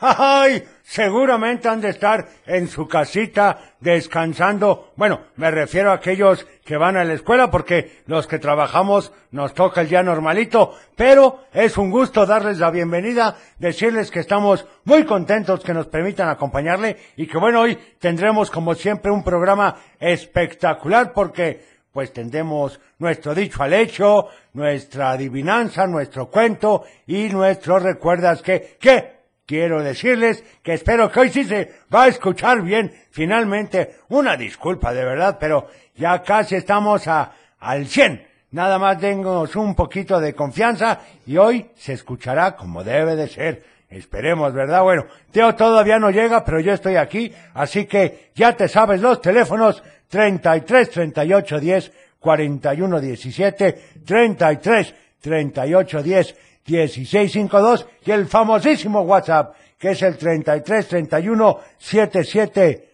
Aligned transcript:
¡Ay! 0.00 0.64
Seguramente 0.82 1.68
han 1.68 1.80
de 1.80 1.88
estar 1.88 2.28
en 2.46 2.68
su 2.68 2.86
casita 2.86 3.74
descansando. 3.80 4.92
Bueno, 4.96 5.20
me 5.36 5.50
refiero 5.50 5.90
a 5.90 5.94
aquellos 5.94 6.46
que 6.64 6.76
van 6.76 6.96
a 6.96 7.04
la 7.04 7.14
escuela 7.14 7.50
porque 7.50 8.02
los 8.06 8.26
que 8.26 8.38
trabajamos 8.38 9.12
nos 9.30 9.54
toca 9.54 9.80
el 9.80 9.88
día 9.88 10.02
normalito. 10.02 10.74
Pero 10.94 11.44
es 11.52 11.78
un 11.78 11.90
gusto 11.90 12.26
darles 12.26 12.58
la 12.58 12.70
bienvenida, 12.70 13.36
decirles 13.58 14.10
que 14.10 14.20
estamos 14.20 14.66
muy 14.84 15.04
contentos 15.04 15.60
que 15.60 15.72
nos 15.72 15.86
permitan 15.86 16.28
acompañarle 16.28 16.98
y 17.16 17.26
que 17.26 17.38
bueno, 17.38 17.60
hoy 17.60 17.78
tendremos 17.98 18.50
como 18.50 18.74
siempre 18.74 19.10
un 19.10 19.24
programa 19.24 19.76
espectacular 19.98 21.12
porque 21.12 21.64
pues 21.92 22.12
tendremos 22.12 22.80
nuestro 22.98 23.34
dicho 23.34 23.62
al 23.62 23.72
hecho, 23.72 24.26
nuestra 24.52 25.12
adivinanza, 25.12 25.86
nuestro 25.86 26.28
cuento 26.28 26.84
y 27.06 27.28
nuestro 27.28 27.78
recuerdas 27.78 28.42
que, 28.42 28.76
que 28.80 29.13
quiero 29.46 29.82
decirles 29.82 30.42
que 30.62 30.74
espero 30.74 31.10
que 31.10 31.20
hoy 31.20 31.30
sí 31.30 31.44
se 31.44 31.72
va 31.94 32.04
a 32.04 32.08
escuchar 32.08 32.62
bien. 32.62 32.92
Finalmente, 33.10 33.96
una 34.08 34.36
disculpa 34.36 34.92
de 34.92 35.04
verdad, 35.04 35.38
pero 35.38 35.68
ya 35.94 36.22
casi 36.22 36.56
estamos 36.56 37.06
a, 37.08 37.32
al 37.58 37.86
100. 37.86 38.26
Nada 38.50 38.78
más 38.78 39.00
denos 39.00 39.56
un 39.56 39.74
poquito 39.74 40.20
de 40.20 40.34
confianza 40.34 41.00
y 41.26 41.36
hoy 41.36 41.70
se 41.74 41.92
escuchará 41.92 42.54
como 42.54 42.84
debe 42.84 43.16
de 43.16 43.28
ser. 43.28 43.64
Esperemos, 43.90 44.52
¿verdad? 44.52 44.82
Bueno, 44.82 45.06
Teo 45.30 45.54
todavía 45.54 45.98
no 45.98 46.10
llega, 46.10 46.44
pero 46.44 46.60
yo 46.60 46.72
estoy 46.72 46.96
aquí, 46.96 47.32
así 47.52 47.86
que 47.86 48.30
ya 48.34 48.56
te 48.56 48.68
sabes 48.68 49.00
los 49.00 49.20
teléfonos 49.20 49.82
33 50.08 50.90
38 50.90 51.60
10 51.60 51.92
41 52.18 53.00
17 53.00 53.72
33 54.04 54.94
38 55.20 56.02
10 56.02 56.36
1652 56.66 57.86
y 58.04 58.10
el 58.10 58.26
famosísimo 58.26 59.02
WhatsApp 59.02 59.54
que 59.78 59.90
es 59.90 60.02
el 60.02 60.16
33 60.16 60.88
31 60.88 61.60
77 61.78 62.88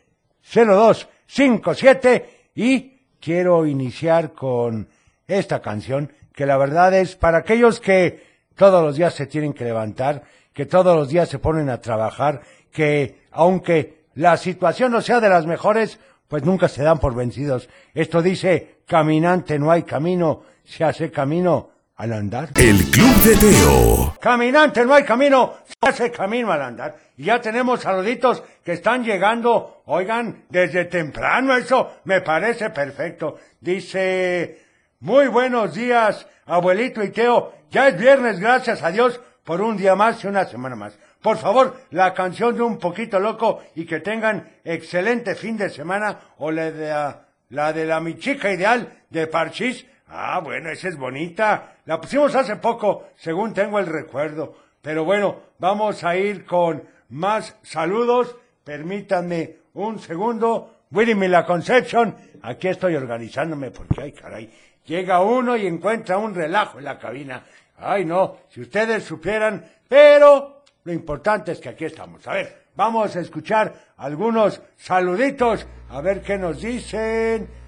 02 0.52 1.08
57 1.26 2.30
y 2.56 2.98
quiero 3.20 3.66
iniciar 3.66 4.32
con 4.32 4.88
esta 5.28 5.60
canción 5.60 6.12
que 6.34 6.46
la 6.46 6.56
verdad 6.56 6.94
es 6.94 7.14
para 7.16 7.38
aquellos 7.38 7.80
que 7.80 8.24
todos 8.56 8.82
los 8.82 8.96
días 8.96 9.14
se 9.14 9.26
tienen 9.26 9.52
que 9.52 9.64
levantar, 9.64 10.22
que 10.52 10.66
todos 10.66 10.96
los 10.96 11.08
días 11.08 11.28
se 11.28 11.38
ponen 11.38 11.70
a 11.70 11.80
trabajar, 11.80 12.42
que 12.72 13.20
aunque 13.30 14.06
la 14.14 14.36
situación 14.36 14.92
no 14.92 15.00
sea 15.00 15.20
de 15.20 15.28
las 15.28 15.46
mejores, 15.46 15.98
pues 16.28 16.44
nunca 16.44 16.68
se 16.68 16.82
dan 16.82 16.98
por 16.98 17.14
vencidos. 17.14 17.68
Esto 17.94 18.22
dice, 18.22 18.80
caminante 18.86 19.58
no 19.58 19.70
hay 19.70 19.84
camino, 19.84 20.42
se 20.64 20.84
hace 20.84 21.10
camino 21.10 21.69
al 22.00 22.14
andar. 22.14 22.48
El 22.56 22.78
Club 22.90 23.14
de 23.22 23.36
Teo. 23.36 24.16
Caminante, 24.18 24.86
no 24.86 24.94
hay 24.94 25.04
camino, 25.04 25.56
se 25.66 25.74
hace 25.86 26.10
camino 26.10 26.50
al 26.50 26.62
andar. 26.62 26.96
Y 27.18 27.24
ya 27.24 27.42
tenemos 27.42 27.82
saluditos 27.82 28.42
que 28.64 28.72
están 28.72 29.04
llegando, 29.04 29.82
oigan, 29.84 30.44
desde 30.48 30.86
temprano, 30.86 31.54
eso 31.54 31.96
me 32.04 32.22
parece 32.22 32.70
perfecto. 32.70 33.36
Dice, 33.60 34.64
muy 35.00 35.26
buenos 35.26 35.74
días, 35.74 36.26
abuelito 36.46 37.02
y 37.02 37.10
Teo, 37.10 37.52
ya 37.70 37.88
es 37.88 37.98
viernes, 37.98 38.40
gracias 38.40 38.82
a 38.82 38.90
Dios, 38.90 39.20
por 39.44 39.60
un 39.60 39.76
día 39.76 39.94
más 39.94 40.24
y 40.24 40.26
una 40.26 40.46
semana 40.46 40.76
más. 40.76 40.98
Por 41.20 41.36
favor, 41.36 41.82
la 41.90 42.14
canción 42.14 42.56
de 42.56 42.62
un 42.62 42.78
poquito 42.78 43.20
loco 43.20 43.62
y 43.74 43.84
que 43.84 44.00
tengan 44.00 44.48
excelente 44.64 45.34
fin 45.34 45.58
de 45.58 45.68
semana 45.68 46.18
o 46.38 46.50
la 46.50 46.70
de 46.70 46.88
la, 46.88 47.26
la 47.50 47.74
de 47.74 47.84
la 47.84 48.00
mi 48.00 48.16
chica 48.16 48.50
ideal 48.50 48.90
de 49.10 49.26
Parchís. 49.26 49.84
Ah, 50.10 50.40
bueno, 50.42 50.70
esa 50.70 50.88
es 50.88 50.96
bonita. 50.96 51.76
La 51.86 52.00
pusimos 52.00 52.34
hace 52.34 52.56
poco, 52.56 53.10
según 53.16 53.54
tengo 53.54 53.78
el 53.78 53.86
recuerdo. 53.86 54.56
Pero 54.82 55.04
bueno, 55.04 55.40
vamos 55.58 56.02
a 56.02 56.16
ir 56.16 56.44
con 56.44 56.82
más 57.10 57.56
saludos. 57.62 58.36
Permítanme 58.64 59.56
un 59.74 60.00
segundo. 60.00 60.78
Willy 60.90 61.14
la 61.28 61.46
Conception. 61.46 62.16
Aquí 62.42 62.66
estoy 62.66 62.96
organizándome 62.96 63.70
porque, 63.70 64.02
ay, 64.02 64.12
caray. 64.12 64.52
Llega 64.84 65.20
uno 65.20 65.56
y 65.56 65.68
encuentra 65.68 66.18
un 66.18 66.34
relajo 66.34 66.78
en 66.78 66.86
la 66.86 66.98
cabina. 66.98 67.44
Ay, 67.78 68.04
no, 68.04 68.38
si 68.48 68.62
ustedes 68.62 69.04
supieran. 69.04 69.64
Pero 69.88 70.64
lo 70.82 70.92
importante 70.92 71.52
es 71.52 71.60
que 71.60 71.68
aquí 71.68 71.84
estamos. 71.84 72.26
A 72.26 72.32
ver, 72.32 72.64
vamos 72.74 73.14
a 73.14 73.20
escuchar 73.20 73.92
algunos 73.96 74.60
saluditos. 74.76 75.68
A 75.90 76.00
ver 76.00 76.20
qué 76.22 76.36
nos 76.36 76.60
dicen. 76.60 77.59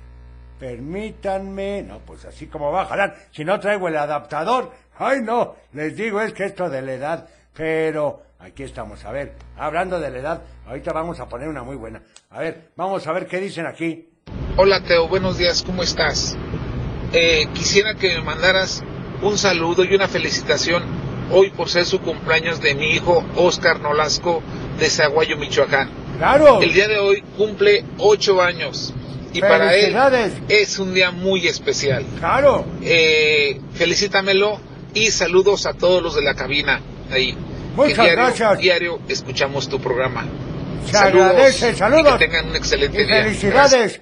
Permítanme, 0.62 1.83
no, 1.83 1.99
pues 1.99 2.25
así 2.25 2.47
como 2.47 2.71
va 2.71 2.83
a 2.83 2.87
jalar, 2.87 3.17
si 3.33 3.45
no 3.45 3.59
traigo 3.59 3.89
el 3.89 3.97
adaptador, 3.97 4.71
ay 4.97 5.21
no, 5.21 5.56
les 5.73 5.97
digo 5.97 6.21
es 6.21 6.33
que 6.33 6.45
esto 6.45 6.71
de 6.71 6.81
la 6.83 6.93
edad, 6.93 7.28
pero 7.53 8.23
aquí 8.39 8.62
estamos, 8.62 9.05
a 9.05 9.11
ver, 9.11 9.34
hablando 9.56 9.99
de 9.99 10.11
la 10.11 10.19
edad, 10.21 10.43
ahorita 10.69 10.93
vamos 10.93 11.19
a 11.19 11.28
poner 11.28 11.49
una 11.49 11.65
muy 11.65 11.75
buena, 11.75 12.01
a 12.31 12.39
ver, 12.39 12.69
vamos 12.77 13.05
a 13.09 13.12
ver 13.12 13.27
qué 13.27 13.41
dicen 13.41 13.67
aquí. 13.67 14.09
Hola 14.56 14.81
Teo, 14.84 15.09
buenos 15.09 15.37
días, 15.37 15.65
¿cómo 15.65 15.83
estás? 15.83 16.37
Eh, 17.12 17.49
quisiera 17.55 17.95
que 17.95 18.15
me 18.15 18.22
mandaras 18.22 18.84
un 19.21 19.39
saludo 19.39 19.83
y 19.83 19.97
una 19.97 20.06
felicitación 20.06 20.84
hoy 21.33 21.51
por 21.51 21.71
ser 21.71 21.87
su 21.87 22.01
cumpleaños 22.01 22.61
de 22.62 22.77
mi 22.77 22.93
hijo 22.93 23.25
Oscar 23.34 23.81
Nolasco 23.81 24.45
de 24.78 24.89
Zaguayo, 24.89 25.37
Michoacán. 25.37 25.91
Claro. 26.19 26.62
El 26.62 26.72
día 26.72 26.87
de 26.87 27.01
hoy 27.01 27.21
cumple 27.37 27.84
ocho 27.99 28.41
años 28.41 28.95
y 29.32 29.41
para 29.41 29.75
él 29.75 29.97
es 30.48 30.78
un 30.78 30.94
día 30.94 31.10
muy 31.10 31.47
especial. 31.47 32.04
Claro. 32.19 32.65
Eh, 32.82 33.60
felicítamelo 33.75 34.60
y 34.94 35.10
saludos 35.10 35.66
a 35.66 35.72
todos 35.75 36.03
los 36.03 36.15
de 36.15 36.22
la 36.22 36.34
cabina 36.34 36.81
ahí. 37.10 37.37
Muchas 37.76 37.94
diario, 37.97 38.12
gracias. 38.16 38.59
Diario 38.59 39.00
escuchamos 39.09 39.69
tu 39.69 39.81
programa. 39.81 40.26
Se 40.91 40.97
agradece, 40.98 41.75
saludos. 41.75 42.15
Y 42.16 42.19
que 42.19 42.26
tengan 42.26 42.48
un 42.50 42.56
excelente 42.56 43.03
Y 43.03 43.06
día. 43.06 43.22
felicidades. 43.25 43.72
Gracias. 43.72 44.00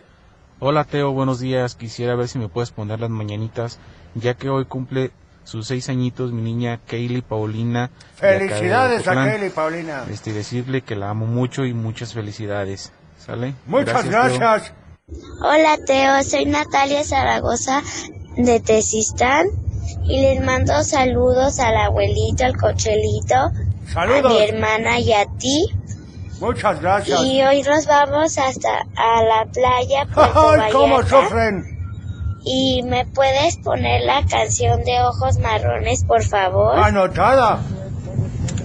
Hola 0.58 0.84
Teo, 0.84 1.12
buenos 1.12 1.40
días. 1.40 1.74
Quisiera 1.74 2.14
ver 2.16 2.28
si 2.28 2.38
me 2.38 2.48
puedes 2.48 2.70
poner 2.70 3.00
las 3.00 3.10
mañanitas, 3.10 3.78
ya 4.14 4.34
que 4.34 4.48
hoy 4.48 4.64
cumple 4.66 5.10
sus 5.44 5.66
seis 5.66 5.88
añitos 5.88 6.32
mi 6.32 6.42
niña 6.42 6.80
Kaylee 6.86 7.22
Paulina. 7.22 7.90
Felicidades 8.16 9.06
a. 9.08 9.24
Kelly, 9.24 9.50
Paulina. 9.50 10.04
Este, 10.10 10.32
decirle 10.32 10.82
que 10.82 10.96
la 10.96 11.10
amo 11.10 11.26
mucho 11.26 11.64
y 11.64 11.72
muchas 11.72 12.12
felicidades. 12.12 12.92
¿Sale? 13.18 13.54
Muchas 13.66 14.02
Teo. 14.02 14.10
gracias. 14.10 14.72
Hola 15.42 15.78
Teo, 15.86 16.22
soy 16.22 16.44
Natalia 16.46 17.02
Zaragoza 17.02 17.82
de 18.36 18.60
Tezistán 18.60 19.46
y 20.04 20.20
les 20.20 20.44
mando 20.44 20.82
saludos 20.84 21.58
al 21.60 21.76
abuelito, 21.76 22.44
al 22.44 22.56
cochelito, 22.56 23.34
a 23.94 24.06
mi 24.06 24.38
hermana 24.38 24.98
y 25.00 25.12
a 25.12 25.26
ti. 25.38 25.66
Muchas 26.40 26.80
gracias. 26.80 27.20
Y 27.22 27.42
hoy 27.42 27.62
nos 27.62 27.86
vamos 27.86 28.38
hasta 28.38 28.86
a 28.96 29.22
la 29.22 29.46
playa 29.52 30.06
Puerto 30.12 30.50
Ay, 30.60 30.72
cómo 30.72 31.02
sufren. 31.02 31.78
Y 32.44 32.82
me 32.84 33.04
puedes 33.04 33.58
poner 33.58 34.02
la 34.02 34.24
canción 34.26 34.82
de 34.84 35.02
ojos 35.02 35.38
marrones, 35.38 36.04
por 36.04 36.22
favor. 36.22 36.78
Anotada. 36.78 37.60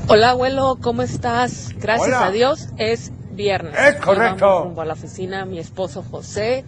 Hola 0.07 0.29
abuelo, 0.29 0.77
¿cómo 0.81 1.01
estás? 1.01 1.69
Gracias 1.77 2.17
Hola. 2.17 2.27
a 2.27 2.31
Dios 2.31 2.67
es 2.77 3.11
viernes. 3.35 3.73
Es 3.77 3.95
correcto. 3.95 4.37
Íbamos 4.45 4.63
rumbo 4.65 4.81
a 4.81 4.85
la 4.85 4.93
oficina 4.93 5.45
mi 5.45 5.59
esposo 5.59 6.03
José 6.03 6.65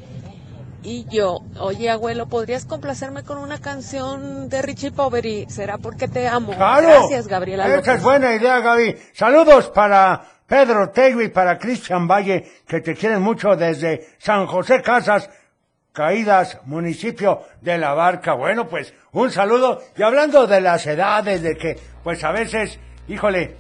y 0.84 1.06
yo. 1.10 1.40
Oye 1.60 1.90
abuelo, 1.90 2.28
¿podrías 2.28 2.66
complacerme 2.66 3.24
con 3.24 3.38
una 3.40 3.60
canción 3.60 4.50
de 4.50 4.62
Richie 4.62 4.92
Poveri? 4.92 5.46
¿Será 5.50 5.78
porque 5.78 6.08
te 6.08 6.28
amo? 6.28 6.54
Claro. 6.54 6.88
Gracias 6.88 7.28
Gabriela 7.28 7.68
Esa 7.68 7.76
López. 7.78 7.96
es 7.96 8.04
buena 8.04 8.34
idea, 8.34 8.60
Gaby. 8.60 8.96
Saludos 9.14 9.70
para 9.70 10.24
Pedro 10.48 10.90
Tegui 10.92 11.28
para 11.28 11.58
Cristian 11.58 12.08
Valle, 12.08 12.46
que 12.66 12.80
te 12.80 12.96
quieren 12.96 13.22
mucho 13.22 13.56
desde 13.56 14.08
San 14.18 14.48
José 14.48 14.82
Casas, 14.82 15.30
Caídas, 15.92 16.60
municipio 16.66 17.42
de 17.60 17.78
La 17.78 17.94
Barca. 17.94 18.34
Bueno, 18.34 18.68
pues 18.68 18.94
un 19.12 19.30
saludo. 19.32 19.82
Y 19.98 20.04
hablando 20.04 20.48
de 20.48 20.62
las 20.62 20.86
edades, 20.88 21.42
de 21.42 21.58
que, 21.58 21.76
pues 22.04 22.24
a 22.24 22.32
veces, 22.32 22.80
híjole, 23.10 23.58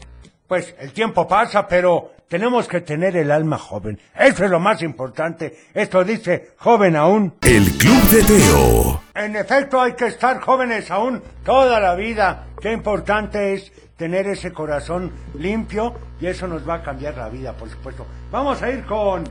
pues 0.47 0.75
el 0.79 0.93
tiempo 0.93 1.27
pasa, 1.27 1.67
pero 1.67 2.11
tenemos 2.27 2.67
que 2.67 2.81
tener 2.81 3.15
el 3.15 3.31
alma 3.31 3.57
joven. 3.57 3.99
Eso 4.15 4.45
es 4.45 4.51
lo 4.51 4.59
más 4.59 4.81
importante. 4.81 5.57
Esto 5.73 6.03
dice 6.03 6.51
joven 6.57 6.95
aún. 6.95 7.33
El 7.41 7.65
Club 7.77 8.03
de 8.09 8.23
Teo. 8.23 9.01
En 9.15 9.35
efecto, 9.35 9.81
hay 9.81 9.93
que 9.93 10.07
estar 10.07 10.39
jóvenes 10.39 10.91
aún 10.91 11.21
toda 11.43 11.79
la 11.79 11.95
vida. 11.95 12.47
Qué 12.61 12.71
importante 12.71 13.53
es 13.53 13.71
tener 13.95 14.27
ese 14.27 14.51
corazón 14.51 15.11
limpio 15.35 15.95
y 16.19 16.27
eso 16.27 16.47
nos 16.47 16.67
va 16.67 16.75
a 16.75 16.83
cambiar 16.83 17.17
la 17.17 17.29
vida, 17.29 17.53
por 17.53 17.69
supuesto. 17.69 18.05
Vamos 18.31 18.61
a 18.61 18.69
ir 18.69 18.83
con 18.85 19.23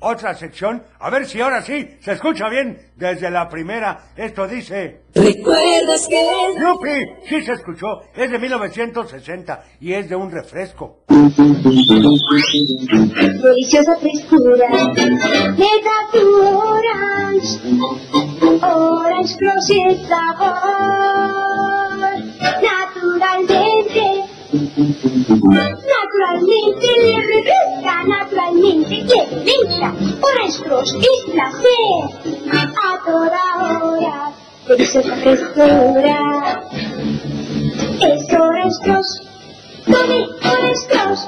otra 0.00 0.34
sección. 0.34 0.82
A 0.98 1.10
ver 1.10 1.26
si 1.26 1.40
ahora 1.40 1.62
sí 1.62 1.96
se 2.00 2.12
escucha 2.12 2.48
bien 2.48 2.78
desde 2.96 3.30
la 3.30 3.48
primera. 3.48 4.10
Esto 4.16 4.46
dice... 4.46 5.02
¿Recuerdas 5.14 6.08
que 6.08 6.20
¡Yupi! 6.58 7.06
Sí 7.28 7.42
se 7.42 7.52
escuchó. 7.52 8.02
Es 8.14 8.30
de 8.30 8.38
1960 8.38 9.64
y 9.80 9.92
es 9.92 10.08
de 10.08 10.16
un 10.16 10.30
refresco. 10.30 11.00
deliciosa 13.42 13.96
frescura 13.96 14.68
me 15.56 15.70
da 15.84 15.98
tu 16.12 16.24
orange? 16.42 17.60
Orange 18.62 19.36
Crush 19.36 19.70
el 19.86 19.96
sabor 20.06 21.60
naturalmente. 22.62 24.30
Naturalmente 26.20 26.86
le 27.02 27.16
refresca, 27.16 28.04
naturalmente 28.06 28.94
le 28.94 29.20
brinda. 29.40 29.88
Orange 30.20 30.62
Crush 30.64 30.94
es 30.96 31.32
placer 31.32 31.92
a 32.52 33.04
toda 33.06 33.82
hora. 33.82 34.32
Deliciosa 34.68 35.16
frescura 35.16 36.60
es 38.00 38.34
Orange 38.34 38.76
Crush. 38.82 39.12
Tome 39.86 40.26
Orange 40.44 40.86
Crush. 40.90 41.20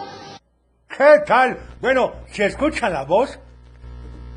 ¿Qué 0.88 1.22
tal? 1.26 1.58
Bueno, 1.80 2.12
si 2.30 2.42
escuchan 2.42 2.92
la 2.92 3.04
voz, 3.04 3.38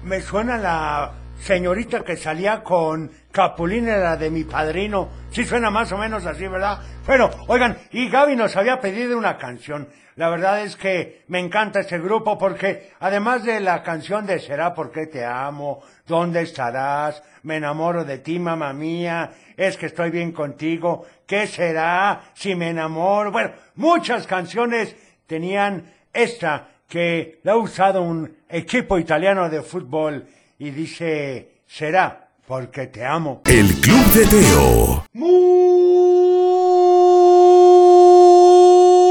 me 0.04 0.22
suena 0.22 0.58
la 0.58 1.16
señorita 1.38 2.06
que 2.06 2.16
salía 2.16 2.64
con 2.64 3.12
Capulina, 3.36 3.98
la 3.98 4.16
de 4.16 4.30
mi 4.30 4.46
padrino. 4.46 5.10
Sí 5.30 5.44
suena 5.44 5.70
más 5.70 5.92
o 5.92 5.98
menos 5.98 6.26
así, 6.26 6.48
¿verdad? 6.48 6.80
Bueno, 7.06 7.30
oigan, 7.48 7.78
y 7.92 8.08
Gaby 8.08 8.38
nos 8.38 8.56
había 8.56 8.80
pedido 8.80 9.18
una 9.18 9.38
canción. 9.38 9.90
La 10.16 10.30
verdad 10.30 10.62
es 10.62 10.78
que 10.78 11.26
me 11.28 11.42
encanta 11.42 11.82
este 11.82 12.00
grupo 12.00 12.38
porque 12.38 12.94
además 13.02 13.44
de 13.44 13.60
la 13.60 13.84
canción 13.84 14.26
de 14.26 14.40
Será 14.40 14.74
porque 14.74 15.08
te 15.08 15.26
amo, 15.26 15.82
¿dónde 16.08 16.44
estarás? 16.44 17.22
Me 17.44 17.58
enamoro 17.58 18.06
de 18.06 18.20
ti, 18.20 18.40
mamá 18.40 18.72
mía, 18.72 19.32
es 19.58 19.76
que 19.76 19.88
estoy 19.88 20.12
bien 20.12 20.32
contigo, 20.32 21.06
¿qué 21.28 21.46
será 21.46 22.22
si 22.36 22.56
me 22.56 22.70
enamoro? 22.70 23.34
Bueno, 23.34 23.52
muchas 23.76 24.26
canciones 24.28 24.96
tenían 25.28 25.92
esta 26.14 26.70
que 26.88 27.42
la 27.44 27.52
ha 27.52 27.58
usado 27.58 28.02
un 28.02 28.38
equipo 28.48 28.98
italiano 28.98 29.50
de 29.50 29.62
fútbol 29.62 30.26
y 30.58 30.70
dice, 30.70 31.64
será 31.68 32.25
porque 32.48 32.88
te 32.88 33.06
amo. 33.06 33.42
El 33.46 33.68
Club 33.82 34.06
de 34.14 34.26
Teo. 34.28 35.06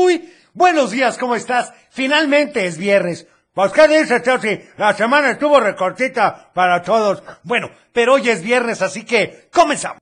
Muy 0.02 0.32
buenos 0.52 0.90
días, 0.90 1.19
¿cómo 1.19 1.34
estás? 1.34 1.72
Finalmente 1.90 2.66
es 2.66 2.78
viernes. 2.78 3.26
Pues 3.52 3.72
qué 3.72 3.86
dices, 3.86 4.22
Teo, 4.22 4.40
si 4.40 4.60
la 4.76 4.94
semana 4.94 5.32
estuvo 5.32 5.60
recortita 5.60 6.50
para 6.52 6.82
todos. 6.82 7.22
Bueno, 7.44 7.70
pero 7.92 8.14
hoy 8.14 8.28
es 8.28 8.42
viernes, 8.42 8.82
así 8.82 9.04
que 9.04 9.48
comenzamos. 9.52 9.98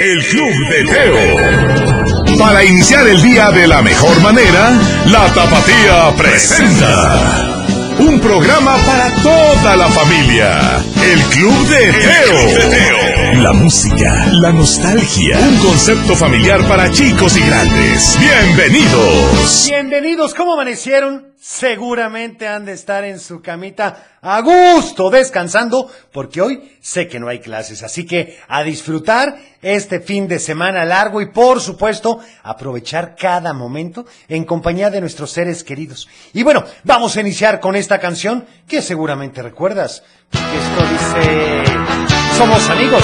El 0.00 0.24
Club 0.24 0.52
de 0.68 0.84
Teo. 0.84 2.38
Para 2.38 2.62
iniciar 2.64 3.06
el 3.08 3.20
día 3.20 3.50
de 3.50 3.66
la 3.66 3.82
mejor 3.82 4.20
manera, 4.20 4.70
la 5.06 5.26
Tapatía 5.34 6.14
presenta. 6.16 7.57
Un 7.98 8.20
programa 8.20 8.76
para 8.86 9.10
toda 9.22 9.76
la 9.76 9.88
familia. 9.88 10.60
El 11.02 11.20
Club 11.24 11.66
de 11.66 11.92
Teo. 11.92 13.07
La 13.34 13.52
música, 13.52 14.26
la 14.32 14.52
nostalgia. 14.52 15.38
Un 15.38 15.58
concepto 15.58 16.16
familiar 16.16 16.66
para 16.66 16.90
chicos 16.90 17.36
y 17.36 17.40
grandes. 17.40 18.18
Bienvenidos. 18.18 19.66
Bienvenidos, 19.66 20.34
¿cómo 20.34 20.54
amanecieron? 20.54 21.34
Seguramente 21.38 22.48
han 22.48 22.64
de 22.64 22.72
estar 22.72 23.04
en 23.04 23.20
su 23.20 23.42
camita 23.42 24.18
a 24.22 24.40
gusto, 24.40 25.10
descansando, 25.10 25.90
porque 26.10 26.40
hoy 26.40 26.78
sé 26.80 27.06
que 27.06 27.20
no 27.20 27.28
hay 27.28 27.40
clases, 27.40 27.82
así 27.82 28.06
que 28.06 28.38
a 28.48 28.62
disfrutar 28.62 29.36
este 29.60 30.00
fin 30.00 30.26
de 30.26 30.38
semana 30.38 30.84
largo 30.84 31.20
y 31.20 31.26
por 31.26 31.60
supuesto 31.60 32.20
aprovechar 32.42 33.14
cada 33.14 33.52
momento 33.52 34.06
en 34.28 34.44
compañía 34.44 34.90
de 34.90 35.02
nuestros 35.02 35.30
seres 35.30 35.62
queridos. 35.62 36.08
Y 36.32 36.42
bueno, 36.42 36.64
vamos 36.82 37.16
a 37.16 37.20
iniciar 37.20 37.60
con 37.60 37.76
esta 37.76 37.98
canción 38.00 38.46
que 38.66 38.80
seguramente 38.80 39.42
recuerdas, 39.42 40.02
esto 40.32 40.86
dice 40.90 42.17
Somos 42.38 42.70
amigos 42.70 43.02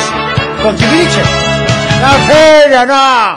con 0.62 0.76
Timbiriche. 0.76 1.20
¡La 2.00 2.12
feria, 2.32 2.86
no! 2.86 3.36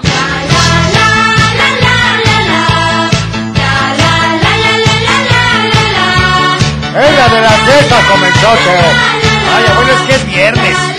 ¡Ella 6.99 7.27
de 7.29 7.41
la 7.41 7.49
fiesta 7.49 7.95
comenzó, 8.11 8.47
Teo! 8.63 8.89
Vaya, 9.51 9.73
bueno, 9.73 9.91
es 9.91 10.01
que 10.01 10.13
es 10.13 10.25
viernes. 10.27 10.96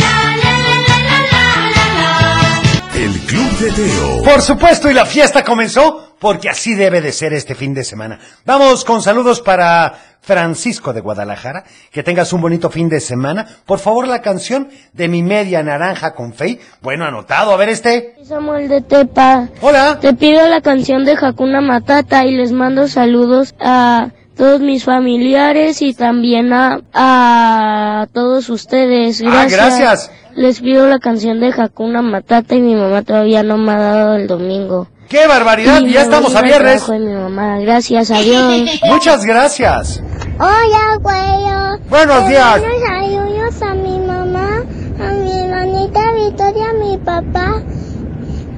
Club 3.29 3.59
de 3.59 3.71
Teo. 3.73 4.23
Por 4.25 4.41
supuesto, 4.41 4.91
y 4.91 4.95
la 4.95 5.05
fiesta 5.05 5.45
comenzó 5.45 6.15
porque 6.19 6.49
así 6.49 6.75
debe 6.75 7.03
de 7.03 7.13
ser 7.13 7.35
este 7.35 7.55
fin 7.55 7.75
de 7.75 7.85
semana. 7.85 8.19
Vamos 8.47 8.87
con 8.87 9.03
saludos 9.03 9.43
para 9.43 9.99
Francisco 10.23 10.95
de 10.95 11.03
Guadalajara. 11.03 11.65
Que 11.93 12.03
tengas 12.03 12.33
un 12.33 12.41
bonito 12.41 12.71
fin 12.71 12.89
de 12.89 13.01
semana. 13.01 13.47
Por 13.67 13.81
favor, 13.81 14.09
la 14.09 14.23
canción 14.23 14.71
de 14.95 15.09
mi 15.09 15.23
media 15.23 15.63
naranja 15.63 16.15
con 16.15 16.33
Fey. 16.33 16.59
Bueno, 16.81 17.05
anotado. 17.05 17.53
A 17.53 17.57
ver 17.59 17.69
este. 17.69 18.15
Samuel 18.25 18.69
de 18.69 18.81
Tepa. 18.81 19.49
Hola. 19.61 19.99
Te 20.01 20.15
pido 20.15 20.49
la 20.49 20.63
canción 20.63 21.05
de 21.05 21.13
Hakuna 21.13 21.61
Matata 21.61 22.25
y 22.25 22.35
les 22.35 22.53
mando 22.53 22.89
saludos 22.89 23.55
a 23.61 24.09
todos 24.39 24.61
mis 24.61 24.85
familiares 24.85 25.83
y 25.83 25.93
también 25.95 26.53
a, 26.53 26.79
a 26.95 28.07
todos 28.13 28.49
ustedes. 28.49 29.21
Ah, 29.27 29.47
gracias. 29.51 30.11
Les 30.37 30.61
pido 30.61 30.87
la 30.87 31.01
canción 31.01 31.41
de 31.41 31.49
Hakuna 31.49 32.01
Matata 32.01 32.55
y 32.55 32.61
mi 32.61 32.77
mamá 32.77 33.03
todavía 33.03 33.43
no 33.43 33.59
me 33.59 33.73
ha 33.73 33.79
dado 33.79 34.15
el 34.15 34.29
domingo. 34.29 34.87
¡Qué 35.09 35.27
barbaridad! 35.27 35.81
Y 35.83 35.93
Ya 35.93 36.03
estamos 36.03 36.35
a 36.37 36.43
viernes. 36.43 36.89
mi 36.89 37.13
mamá. 37.13 37.59
Gracias, 37.59 38.13
adiós. 38.13 38.63
Muchas 38.89 39.25
gracias. 39.27 40.01
Hola, 40.39 40.95
abuelo. 40.95 41.81
Buenos 41.91 42.29
días. 42.29 42.63
saludos 42.87 43.63
a 43.63 43.75
mi 43.75 43.99
mamá, 43.99 44.63
a 45.01 45.13
mi 45.15 45.33
hermanita 45.33 46.01
Victoria, 46.15 46.71
a 46.71 46.75
mi 46.75 46.97
papá 46.99 47.63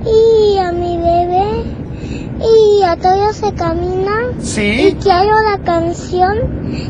y 0.05 0.59
a 0.59 0.73
mi 0.73 0.99
bebé 0.99 1.65
y 2.41 2.83
a 2.83 2.97
todos 2.97 3.37
se 3.37 3.55
caminan. 3.55 4.39
Y 4.39 4.43
Sí. 4.45 4.97
quiero 5.03 5.41
la 5.43 5.59
canción 5.65 6.39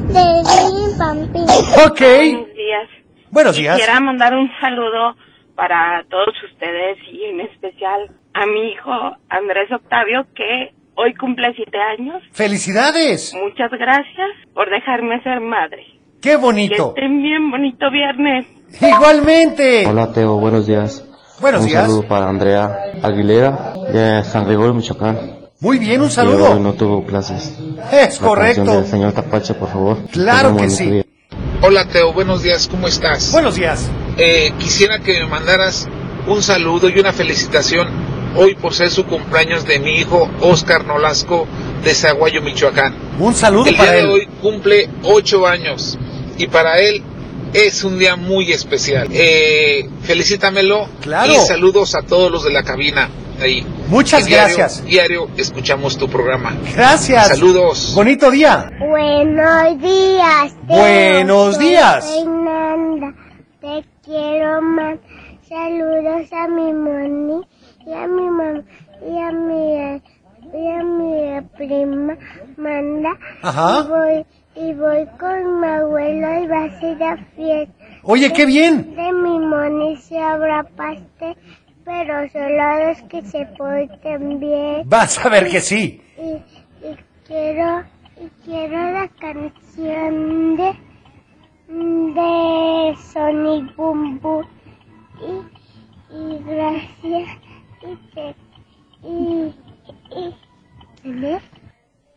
de 0.08 0.24
Lili 0.46 0.98
Pampín. 0.98 1.42
Ok. 1.86 2.00
Buenos 2.00 2.54
días. 2.54 2.88
Buenos 3.30 3.56
días. 3.56 3.76
Quisiera 3.76 4.00
mandar 4.00 4.34
un 4.34 4.48
saludo 4.60 5.14
para 5.56 6.04
todos 6.08 6.34
ustedes 6.52 6.98
y 7.12 7.24
en 7.24 7.40
especial 7.40 8.10
a 8.34 8.46
mi 8.46 8.72
hijo 8.72 8.90
Andrés 9.28 9.70
Octavio 9.72 10.26
que 10.34 10.72
hoy 10.96 11.14
cumple 11.14 11.52
siete 11.54 11.78
años. 11.78 12.22
¡Felicidades! 12.32 13.34
Muchas 13.34 13.70
gracias 13.70 14.28
por 14.54 14.70
dejarme 14.70 15.22
ser 15.22 15.40
madre. 15.40 15.84
¡Qué 16.22 16.30
Que 16.30 16.36
bonito! 16.36 16.88
estén 16.90 17.22
bien 17.22 17.50
bonito 17.50 17.90
viernes. 17.90 18.46
Igualmente. 18.80 19.86
Hola 19.86 20.12
Teo, 20.12 20.38
buenos 20.38 20.66
días. 20.66 21.06
Buenos 21.40 21.62
un 21.62 21.68
días. 21.68 21.82
saludo 21.86 22.06
para 22.06 22.28
Andrea 22.28 22.68
Aguilera 23.02 23.72
de 23.92 24.22
San 24.24 24.44
Gregorio, 24.46 24.74
Michoacán. 24.74 25.39
Muy 25.60 25.78
bien, 25.78 26.00
un 26.00 26.10
saludo. 26.10 26.58
no 26.58 26.72
tuvo 26.72 27.04
clases. 27.04 27.52
Es 27.92 28.20
La 28.20 28.26
correcto. 28.28 28.64
del 28.64 28.86
señor 28.86 29.12
Tapache, 29.12 29.54
por 29.54 29.68
favor. 29.68 29.98
Claro 30.10 30.56
que 30.56 30.70
sí. 30.70 30.86
día. 30.86 31.04
Hola 31.62 31.86
Teo, 31.86 32.14
buenos 32.14 32.42
días, 32.42 32.66
¿cómo 32.66 32.88
estás? 32.88 33.30
Buenos 33.32 33.56
días. 33.56 33.86
Eh, 34.16 34.52
quisiera 34.58 34.98
que 35.00 35.20
me 35.20 35.26
mandaras 35.26 35.86
un 36.26 36.42
saludo 36.42 36.88
y 36.88 36.98
una 36.98 37.12
felicitación 37.12 37.88
hoy 38.36 38.54
por 38.54 38.72
ser 38.72 38.90
su 38.90 39.04
cumpleaños 39.04 39.66
de 39.66 39.78
mi 39.80 39.96
hijo 39.96 40.30
Oscar 40.40 40.86
Nolasco 40.86 41.46
de 41.84 41.92
Zaguayo, 41.94 42.40
Michoacán. 42.40 42.94
Un 43.18 43.34
saludo 43.34 43.66
El 43.66 43.74
día 43.76 43.92
de 43.92 44.04
hoy 44.06 44.28
cumple 44.40 44.88
ocho 45.02 45.46
años 45.46 45.98
y 46.38 46.46
para 46.46 46.78
él 46.80 47.02
es 47.52 47.84
un 47.84 47.98
día 47.98 48.16
muy 48.16 48.50
especial. 48.50 49.08
Eh, 49.12 49.86
felicítamelo 50.02 50.88
Claro. 51.02 51.30
y 51.34 51.36
saludos 51.36 51.94
a 51.94 52.00
todos 52.02 52.30
los 52.32 52.44
de 52.44 52.50
la 52.52 52.62
cabina 52.62 53.10
ahí. 53.42 53.66
Muchas 53.88 54.26
diario- 54.26 54.56
gracias. 54.56 54.84
Diario 54.84 55.28
escuchamos 55.36 55.96
tu 55.98 56.08
programa. 56.08 56.56
Gracias. 56.74 57.28
Saludos. 57.28 57.92
Bonito 57.94 58.30
día. 58.30 58.70
Buenos 58.78 59.80
días. 59.80 60.54
Teo. 60.68 60.76
Buenos 60.78 61.58
días. 61.58 62.04
Fernanda. 62.14 63.14
Te 63.60 63.84
quiero 64.04 64.62
más. 64.62 64.98
Saludos 65.48 66.32
a 66.32 66.46
mi 66.48 66.72
moni 66.72 67.42
y 67.86 67.92
a 67.92 68.06
mi 68.06 68.22
mamá 68.22 68.62
y 69.04 69.18
a 69.18 69.32
mi, 69.32 70.00
y 70.54 70.68
a 70.68 70.82
mi 70.84 71.40
prima 71.56 72.16
Manda. 72.56 73.10
Ajá. 73.42 73.80
Y 73.84 73.88
voy, 73.88 74.26
y 74.54 74.74
voy 74.74 75.06
con 75.18 75.60
mi 75.60 75.66
abuelo 75.66 76.42
y 76.42 76.46
va 76.46 76.64
a 76.64 76.80
ser 76.80 76.96
la 76.98 77.16
fiesta. 77.34 77.74
Oye, 78.04 78.32
qué 78.32 78.46
bien. 78.46 78.94
De 78.94 79.12
mi 79.12 79.38
moni 79.40 79.96
se 79.96 80.18
habrá 80.18 80.62
pastel, 80.62 81.36
pero 81.90 82.28
solo 82.30 82.86
los 82.86 83.02
que 83.08 83.22
se 83.22 83.46
porten 83.58 84.38
bien. 84.38 84.82
Vas 84.88 85.18
a 85.24 85.28
ver 85.28 85.48
que 85.48 85.60
sí. 85.60 86.00
Y, 86.16 86.86
y 86.86 86.96
quiero, 87.26 87.82
y 88.16 88.28
quiero 88.44 88.92
la 88.92 89.08
canción 89.18 90.56
de, 90.56 90.72
de 91.68 92.96
Sonic 93.12 93.74
Boom 93.76 94.20
Boom 94.20 94.46
y, 95.20 96.14
y 96.14 96.38
gracias 96.44 97.38
y, 97.82 97.96
te- 98.14 98.36
y, 99.02 99.54
y, 101.04 101.08
¿no? 101.08 101.38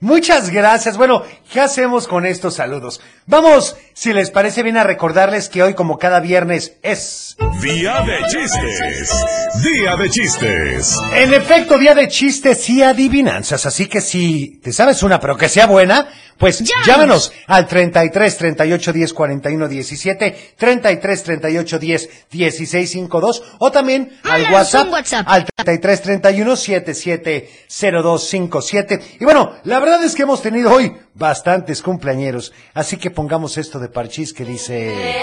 Muchas 0.02 0.50
gracias. 0.50 0.98
Bueno, 0.98 1.24
¿qué 1.52 1.62
hacemos 1.62 2.08
con 2.10 2.26
estos 2.26 2.56
saludos? 2.56 3.00
Vamos, 3.26 3.78
si 3.94 4.12
les 4.12 4.32
parece 4.32 4.64
bien, 4.64 4.76
a 4.76 4.84
recordarles 4.84 5.48
que 5.48 5.64
hoy, 5.64 5.76
como 5.76 5.98
cada 5.98 6.20
viernes, 6.20 6.74
es... 6.84 7.38
Día 7.62 8.02
de 8.02 8.18
chistes. 8.28 9.26
Día 9.64 9.96
de 9.96 10.10
chistes. 10.10 11.00
En 11.16 11.34
efecto, 11.34 11.78
día 11.78 11.96
de 11.96 12.10
chistes 12.10 12.70
y 12.70 12.84
adivinanzas. 12.84 13.66
Así 13.66 13.88
que 13.88 14.02
si 14.02 14.60
te 14.62 14.74
sabes 14.74 15.04
una, 15.04 15.22
pero 15.22 15.38
que 15.38 15.48
sea 15.48 15.68
buena, 15.68 16.10
pues 16.38 16.64
llámanos 16.86 17.32
al 17.48 17.68
33 17.68 18.38
38 18.38 18.94
10 18.94 19.14
41 19.14 19.68
17, 19.68 20.54
33 20.58 21.24
38 21.24 21.80
10 21.80 22.10
16 22.32 22.92
52 22.92 23.44
o 23.60 23.72
también 23.72 24.12
al 24.24 24.52
WhatsApp, 24.52 24.88
al 25.26 25.46
33 25.46 26.02
31 26.02 26.56
77 26.56 27.50
02 27.80 28.28
57. 28.28 29.00
Y 29.20 29.24
bueno, 29.24 29.54
la 29.64 29.80
verdad 29.80 30.04
es 30.04 30.16
que 30.16 30.24
hemos 30.24 30.42
tenido 30.42 30.72
hoy 30.74 30.94
bastantes 31.14 31.82
cumpleañeros. 31.82 32.52
Así 32.74 32.98
que 32.98 33.12
pongamos 33.14 33.58
esto 33.58 33.80
de 33.80 33.88
parchís 33.88 34.34
que 34.34 34.44
dice... 34.46 35.22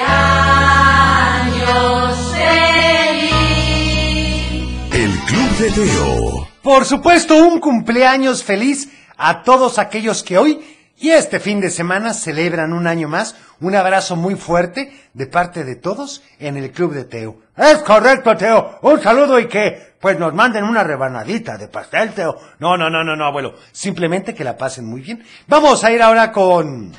El 4.92 5.18
Club 5.20 5.50
de 5.58 5.70
Teo. 5.70 6.48
Por 6.62 6.84
supuesto, 6.84 7.36
un 7.36 7.60
cumpleaños 7.60 8.44
feliz 8.44 8.88
a 9.16 9.42
todos 9.42 9.78
aquellos 9.78 10.22
que 10.22 10.38
hoy 10.38 10.60
y 11.00 11.10
este 11.10 11.40
fin 11.40 11.60
de 11.60 11.70
semana 11.70 12.12
celebran 12.12 12.74
un 12.74 12.86
año 12.86 13.08
más. 13.08 13.34
Un 13.60 13.74
abrazo 13.74 14.16
muy 14.16 14.34
fuerte 14.34 14.92
de 15.14 15.26
parte 15.26 15.64
de 15.64 15.76
todos 15.76 16.22
en 16.38 16.58
el 16.58 16.70
Club 16.72 16.92
de 16.92 17.04
Teo. 17.04 17.38
Es 17.56 17.78
correcto, 17.78 18.36
Teo. 18.36 18.78
Un 18.82 19.00
saludo 19.00 19.38
y 19.40 19.48
que 19.48 19.94
pues 19.98 20.18
nos 20.18 20.34
manden 20.34 20.64
una 20.64 20.84
rebanadita 20.84 21.56
de 21.56 21.68
pastel, 21.68 22.12
Teo. 22.12 22.36
No, 22.58 22.76
no, 22.76 22.90
no, 22.90 23.02
no, 23.02 23.16
no, 23.16 23.24
abuelo. 23.24 23.54
Simplemente 23.72 24.34
que 24.34 24.44
la 24.44 24.58
pasen 24.58 24.84
muy 24.84 25.00
bien. 25.00 25.24
Vamos 25.46 25.84
a 25.84 25.90
ir 25.90 26.02
ahora 26.02 26.30
con... 26.32 26.92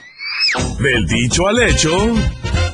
Del 0.80 1.06
dicho 1.06 1.48
al 1.48 1.62
hecho. 1.62 1.90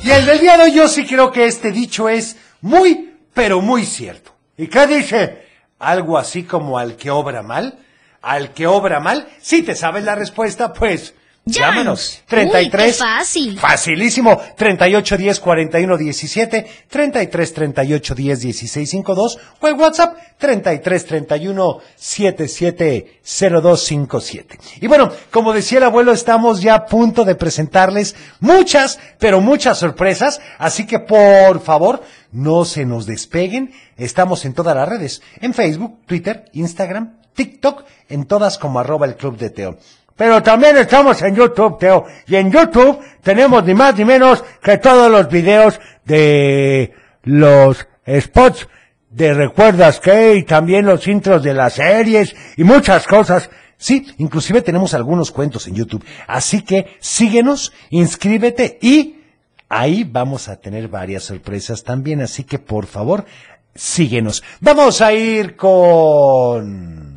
Y 0.02 0.10
el 0.10 0.26
del 0.26 0.40
día 0.40 0.56
de 0.56 0.64
hoy 0.64 0.72
yo 0.72 0.88
sí 0.88 1.04
creo 1.04 1.30
que 1.30 1.46
este 1.46 1.72
dicho 1.72 2.08
es 2.08 2.36
muy, 2.60 3.14
pero 3.34 3.60
muy 3.60 3.84
cierto. 3.84 4.34
¿Y 4.56 4.68
qué 4.68 4.86
dice? 4.86 5.46
Algo 5.78 6.18
así 6.18 6.44
como 6.44 6.78
al 6.78 6.96
que 6.96 7.10
obra 7.10 7.42
mal. 7.42 7.78
Al 8.22 8.52
que 8.52 8.66
obra 8.66 9.00
mal. 9.00 9.28
Si 9.40 9.62
te 9.62 9.74
sabes 9.74 10.04
la 10.04 10.14
respuesta, 10.14 10.72
pues 10.72 11.14
llámanos. 11.48 12.22
33. 12.26 12.86
Uy, 12.86 12.92
qué 12.92 12.92
fácil. 12.92 13.58
Facilísimo. 13.58 14.40
38 14.56 15.16
10 15.16 15.40
41 15.40 15.96
17, 15.96 16.66
33 16.88 17.54
38 17.54 18.14
10 18.14 18.40
16 18.40 18.90
52 18.90 19.38
o 19.60 19.68
el 19.68 19.74
WhatsApp 19.74 20.16
33 20.38 21.04
31 21.04 21.78
77 21.96 23.20
02 23.22 23.84
57. 23.84 24.58
Y 24.80 24.86
bueno, 24.86 25.10
como 25.30 25.52
decía 25.52 25.78
el 25.78 25.84
abuelo, 25.84 26.12
estamos 26.12 26.60
ya 26.60 26.74
a 26.74 26.86
punto 26.86 27.24
de 27.24 27.34
presentarles 27.34 28.14
muchas, 28.40 28.98
pero 29.18 29.40
muchas 29.40 29.78
sorpresas, 29.78 30.40
así 30.58 30.86
que 30.86 30.98
por 30.98 31.60
favor, 31.60 32.02
no 32.32 32.64
se 32.64 32.84
nos 32.84 33.06
despeguen. 33.06 33.72
Estamos 33.96 34.44
en 34.44 34.54
todas 34.54 34.76
las 34.76 34.88
redes, 34.88 35.22
en 35.40 35.54
Facebook, 35.54 35.98
Twitter, 36.06 36.44
Instagram, 36.52 37.18
TikTok, 37.34 37.84
en 38.08 38.26
todas 38.26 38.58
como 38.58 38.80
arroba 38.80 39.06
el 39.06 39.16
Club 39.16 39.36
de 39.38 39.50
Teo. 39.50 39.78
Pero 40.18 40.42
también 40.42 40.76
estamos 40.76 41.22
en 41.22 41.36
YouTube, 41.36 41.78
Teo. 41.78 42.04
Y 42.26 42.34
en 42.34 42.50
YouTube 42.50 42.98
tenemos 43.22 43.64
ni 43.64 43.72
más 43.72 43.96
ni 43.96 44.04
menos 44.04 44.44
que 44.60 44.76
todos 44.76 45.08
los 45.08 45.28
videos 45.30 45.80
de 46.04 46.92
los 47.22 47.86
spots 48.20 48.66
de 49.10 49.32
Recuerdas 49.32 50.00
que 50.00 50.34
y 50.34 50.42
también 50.42 50.86
los 50.86 51.06
intros 51.06 51.44
de 51.44 51.54
las 51.54 51.74
series 51.74 52.34
y 52.56 52.64
muchas 52.64 53.06
cosas. 53.06 53.48
Sí, 53.76 54.08
inclusive 54.18 54.60
tenemos 54.60 54.92
algunos 54.92 55.30
cuentos 55.30 55.68
en 55.68 55.76
YouTube. 55.76 56.04
Así 56.26 56.62
que 56.62 56.96
síguenos, 56.98 57.72
inscríbete 57.90 58.76
y 58.82 59.20
ahí 59.68 60.02
vamos 60.02 60.48
a 60.48 60.56
tener 60.56 60.88
varias 60.88 61.22
sorpresas 61.22 61.84
también. 61.84 62.22
Así 62.22 62.42
que 62.42 62.58
por 62.58 62.86
favor, 62.86 63.24
síguenos. 63.72 64.42
Vamos 64.60 65.00
a 65.00 65.12
ir 65.12 65.54
con 65.54 67.07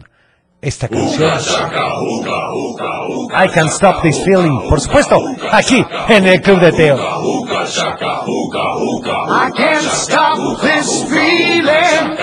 esta 0.61 0.87
canción. 0.87 1.29
I 3.33 3.47
Can't 3.49 3.71
Stop 3.71 4.03
This 4.03 4.23
Feeling. 4.23 4.69
Por 4.69 4.79
supuesto, 4.79 5.19
aquí 5.51 5.83
en 6.07 6.27
el 6.27 6.39
Club 6.41 6.59
de 6.59 6.71
Teo. 6.71 6.97
I 6.97 6.99
can't 9.55 9.87
stop 9.93 10.61
this 10.61 11.03
feeling. 11.09 12.15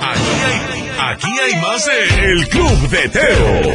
Aquí 0.00 0.30
hay, 0.44 0.60
aquí 0.98 1.38
hay 1.38 1.54
más 1.60 1.86
de 1.86 2.32
El 2.32 2.48
Club 2.48 2.88
de 2.88 3.08
Teo. 3.08 3.72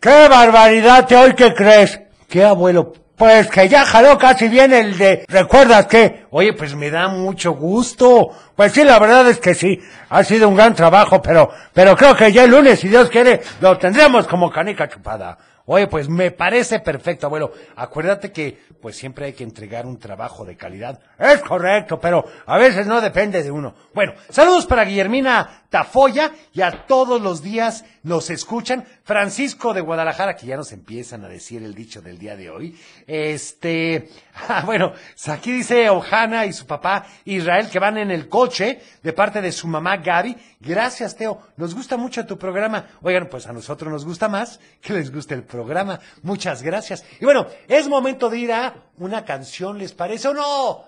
¡Qué 0.00 0.28
barbaridad, 0.28 1.06
Teo! 1.06 1.28
¿Y 1.28 1.34
qué 1.34 1.54
crees? 1.54 2.00
¿Qué 2.28 2.44
abuelo? 2.44 2.92
Pues 3.18 3.48
que 3.48 3.68
ya 3.68 3.84
jaló 3.84 4.16
casi 4.16 4.46
bien 4.46 4.72
el 4.72 4.96
de... 4.96 5.24
¿Recuerdas 5.26 5.86
que? 5.86 6.26
Oye, 6.30 6.52
pues 6.52 6.76
me 6.76 6.88
da 6.88 7.08
mucho 7.08 7.50
gusto. 7.50 8.30
Pues 8.54 8.72
sí, 8.72 8.84
la 8.84 9.00
verdad 9.00 9.28
es 9.28 9.40
que 9.40 9.54
sí. 9.54 9.82
Ha 10.08 10.22
sido 10.22 10.48
un 10.48 10.54
gran 10.54 10.72
trabajo, 10.72 11.20
pero, 11.20 11.50
pero 11.72 11.96
creo 11.96 12.14
que 12.14 12.30
ya 12.30 12.44
el 12.44 12.52
lunes, 12.52 12.78
si 12.78 12.88
Dios 12.88 13.10
quiere, 13.10 13.42
lo 13.60 13.76
tendremos 13.76 14.28
como 14.28 14.48
canica 14.50 14.88
chupada. 14.88 15.36
Oye, 15.70 15.86
pues 15.86 16.08
me 16.08 16.30
parece 16.30 16.80
perfecto, 16.80 17.26
abuelo. 17.26 17.52
Acuérdate 17.76 18.32
que, 18.32 18.58
pues 18.80 18.96
siempre 18.96 19.26
hay 19.26 19.32
que 19.34 19.44
entregar 19.44 19.84
un 19.84 19.98
trabajo 19.98 20.46
de 20.46 20.56
calidad. 20.56 20.98
Es 21.18 21.42
correcto, 21.42 22.00
pero 22.00 22.24
a 22.46 22.56
veces 22.56 22.86
no 22.86 23.02
depende 23.02 23.42
de 23.42 23.50
uno. 23.50 23.74
Bueno, 23.92 24.14
saludos 24.30 24.64
para 24.64 24.86
Guillermina 24.86 25.64
Tafoya 25.68 26.32
y 26.54 26.62
a 26.62 26.86
todos 26.86 27.20
los 27.20 27.42
días 27.42 27.84
nos 28.02 28.30
escuchan. 28.30 28.86
Francisco 29.04 29.74
de 29.74 29.82
Guadalajara, 29.82 30.36
que 30.36 30.46
ya 30.46 30.56
nos 30.56 30.72
empiezan 30.72 31.26
a 31.26 31.28
decir 31.28 31.62
el 31.62 31.74
dicho 31.74 32.00
del 32.00 32.18
día 32.18 32.34
de 32.34 32.48
hoy. 32.48 32.74
Este, 33.06 34.08
ah, 34.48 34.62
bueno, 34.64 34.94
aquí 35.26 35.52
dice 35.52 35.90
Ojana 35.90 36.46
y 36.46 36.54
su 36.54 36.66
papá 36.66 37.04
Israel 37.26 37.68
que 37.70 37.78
van 37.78 37.98
en 37.98 38.10
el 38.10 38.30
coche 38.30 38.80
de 39.02 39.12
parte 39.12 39.42
de 39.42 39.52
su 39.52 39.68
mamá 39.68 39.98
Gaby. 39.98 40.34
Gracias, 40.60 41.16
Teo. 41.16 41.40
Nos 41.56 41.74
gusta 41.74 41.96
mucho 41.96 42.26
tu 42.26 42.36
programa. 42.36 42.86
Oigan, 43.02 43.28
pues 43.28 43.46
a 43.46 43.52
nosotros 43.52 43.92
nos 43.92 44.04
gusta 44.04 44.28
más 44.28 44.58
que 44.80 44.92
les 44.92 45.12
guste 45.12 45.34
el 45.34 45.44
programa. 45.44 46.00
Muchas 46.22 46.62
gracias. 46.62 47.04
Y 47.20 47.24
bueno, 47.24 47.46
es 47.68 47.88
momento 47.88 48.28
de 48.28 48.38
ir 48.38 48.52
a 48.52 48.74
una 48.96 49.24
canción, 49.24 49.78
¿les 49.78 49.92
parece 49.92 50.28
o 50.28 50.34
no? 50.34 50.84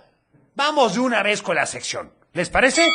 Vamos 0.57 0.95
de 0.95 1.01
una 1.01 1.23
vez 1.23 1.41
con 1.41 1.55
la 1.55 1.67
sección. 1.67 2.13
¿Les 2.33 2.51
parece? 2.51 2.89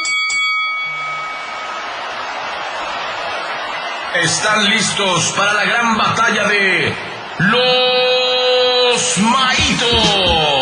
Están 4.21 4.69
listos 4.69 5.33
para 5.35 5.53
la 5.53 5.65
gran 5.65 5.97
batalla 5.97 6.47
de 6.47 6.93
los 7.39 9.17
maitos. 9.17 10.54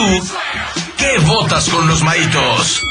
Tú 0.00 0.26
qué 0.96 1.18
votas 1.26 1.68
con 1.68 1.86
los 1.86 2.02
maitos? 2.02 2.82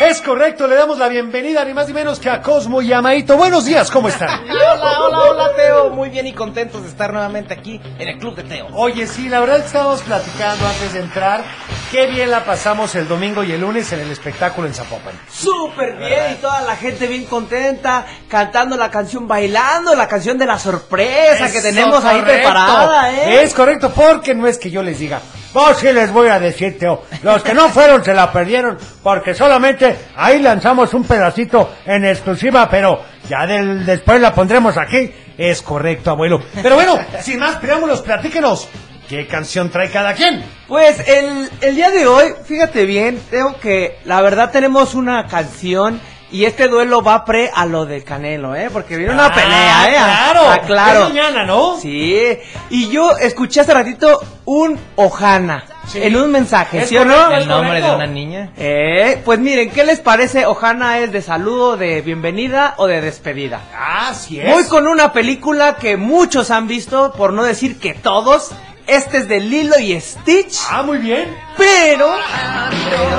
Es 0.00 0.20
correcto, 0.22 0.66
le 0.66 0.74
damos 0.74 0.98
la 0.98 1.08
bienvenida 1.08 1.64
ni 1.64 1.72
más 1.72 1.86
ni 1.86 1.94
menos 1.94 2.18
que 2.18 2.28
a 2.28 2.42
Cosmo 2.42 2.82
y 2.82 2.92
a 2.92 3.00
Maito. 3.00 3.36
Buenos 3.36 3.64
días, 3.64 3.90
¿cómo 3.92 4.08
están? 4.08 4.40
Hola, 4.50 5.00
hola, 5.00 5.18
hola, 5.30 5.52
Teo. 5.54 5.90
Muy 5.90 6.08
bien 6.08 6.26
y 6.26 6.32
contentos 6.32 6.82
de 6.82 6.88
estar 6.88 7.12
nuevamente 7.12 7.54
aquí 7.54 7.80
en 7.98 8.08
el 8.08 8.18
Club 8.18 8.34
de 8.34 8.42
Teo. 8.42 8.66
Oye, 8.72 9.06
sí, 9.06 9.28
la 9.28 9.38
verdad 9.38 9.58
es 9.58 9.62
que 9.62 9.66
estábamos 9.68 10.02
platicando 10.02 10.66
antes 10.66 10.94
de 10.94 11.00
entrar. 11.00 11.44
Qué 11.92 12.06
bien 12.08 12.30
la 12.30 12.44
pasamos 12.44 12.92
el 12.96 13.06
domingo 13.06 13.44
y 13.44 13.52
el 13.52 13.60
lunes 13.60 13.92
en 13.92 14.00
el 14.00 14.10
espectáculo 14.10 14.66
en 14.66 14.74
Zapopan. 14.74 15.14
Súper 15.30 15.96
bien 15.96 16.32
y 16.32 16.34
toda 16.36 16.62
la 16.62 16.74
gente 16.74 17.06
bien 17.06 17.26
contenta, 17.26 18.04
cantando 18.28 18.76
la 18.76 18.90
canción, 18.90 19.28
bailando 19.28 19.94
la 19.94 20.08
canción 20.08 20.36
de 20.38 20.46
la 20.46 20.58
sorpresa 20.58 21.52
que 21.52 21.60
tenemos 21.60 22.04
ahí 22.04 22.18
correcto. 22.18 22.42
preparada, 22.42 23.12
¿eh? 23.12 23.44
Es 23.44 23.54
correcto, 23.54 23.92
porque 23.94 24.34
no 24.34 24.48
es 24.48 24.58
que 24.58 24.70
yo 24.72 24.82
les 24.82 24.98
diga. 24.98 25.20
Vos 25.54 25.78
sí 25.78 25.92
les 25.92 26.10
voy 26.12 26.26
a 26.28 26.40
decir, 26.40 26.76
Teo. 26.76 27.04
Los 27.22 27.44
que 27.44 27.54
no 27.54 27.68
fueron 27.68 28.04
se 28.04 28.12
la 28.12 28.32
perdieron, 28.32 28.76
porque 29.04 29.34
solamente 29.34 29.96
ahí 30.16 30.42
lanzamos 30.42 30.92
un 30.94 31.04
pedacito 31.04 31.76
en 31.86 32.04
exclusiva, 32.04 32.68
pero 32.68 33.00
ya 33.28 33.46
del, 33.46 33.86
después 33.86 34.20
la 34.20 34.34
pondremos 34.34 34.76
aquí. 34.76 35.12
Es 35.38 35.62
correcto, 35.62 36.10
abuelo. 36.10 36.42
Pero 36.60 36.74
bueno, 36.74 36.98
sin 37.20 37.38
más 37.38 37.56
preámbulos, 37.56 38.02
platíquenos. 38.02 38.68
¿Qué 39.08 39.28
canción 39.28 39.70
trae 39.70 39.90
cada 39.90 40.14
quien? 40.14 40.42
Pues 40.66 41.06
el, 41.06 41.48
el 41.60 41.76
día 41.76 41.90
de 41.90 42.06
hoy, 42.06 42.34
fíjate 42.44 42.84
bien, 42.84 43.20
Teo, 43.30 43.54
que 43.60 43.98
la 44.06 44.20
verdad 44.22 44.50
tenemos 44.50 44.94
una 44.94 45.28
canción 45.28 46.00
Y 46.30 46.46
este 46.46 46.66
duelo 46.68 47.00
va 47.02 47.24
pre 47.24 47.50
a 47.54 47.64
lo 47.66 47.86
del 47.86 48.02
Canelo, 48.02 48.56
¿eh? 48.56 48.68
Porque 48.72 48.96
viene 48.96 49.12
una 49.12 49.26
Ah, 49.26 49.34
pelea, 49.34 49.88
¿eh? 49.88 49.92
claro. 49.92 50.40
Ah, 50.50 50.60
claro. 50.66 51.00
Es 51.02 51.08
mañana, 51.10 51.44
¿no? 51.44 51.78
Sí. 51.78 52.26
Y 52.70 52.88
yo 52.88 53.16
escuché 53.16 53.60
hace 53.60 53.72
ratito 53.72 54.20
un 54.44 54.78
Ojana 54.96 55.64
en 55.94 56.16
un 56.16 56.32
mensaje, 56.32 56.80
Es 56.80 56.88
¿sí 56.88 56.96
o 56.96 57.04
no? 57.04 57.30
¿El 57.30 57.46
nombre 57.46 57.68
correcto. 57.68 57.88
de 57.90 57.96
una 57.96 58.06
niña? 58.06 58.50
Eh, 58.56 59.20
pues 59.24 59.38
miren, 59.38 59.70
¿qué 59.70 59.84
les 59.84 60.00
parece? 60.00 60.46
Ojana 60.46 60.98
es 60.98 61.12
de 61.12 61.22
saludo, 61.22 61.76
de 61.76 62.00
bienvenida 62.00 62.74
o 62.78 62.86
de 62.86 63.00
despedida. 63.00 63.60
Así 63.78 64.40
es. 64.40 64.50
Voy 64.50 64.64
con 64.64 64.88
una 64.88 65.12
película 65.12 65.76
que 65.76 65.96
muchos 65.96 66.50
han 66.50 66.66
visto, 66.66 67.12
por 67.12 67.32
no 67.32 67.44
decir 67.44 67.78
que 67.78 67.94
todos. 67.94 68.50
Este 68.86 69.18
es 69.18 69.28
de 69.28 69.40
Lilo 69.40 69.78
y 69.78 69.98
Stitch. 69.98 70.58
Ah, 70.70 70.82
muy 70.82 70.98
bien. 70.98 71.34
Pero 71.56 72.14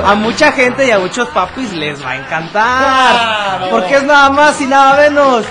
a 0.05 0.15
mucha 0.15 0.51
gente 0.51 0.85
y 0.85 0.91
a 0.91 0.99
muchos 0.99 1.27
papis 1.29 1.71
les 1.73 2.03
va 2.03 2.11
a 2.11 2.17
encantar. 2.17 3.57
Claro. 3.57 3.69
Porque 3.71 3.95
es 3.95 4.03
nada 4.03 4.29
más 4.29 4.61
y 4.61 4.65
nada 4.67 5.01
menos 5.01 5.45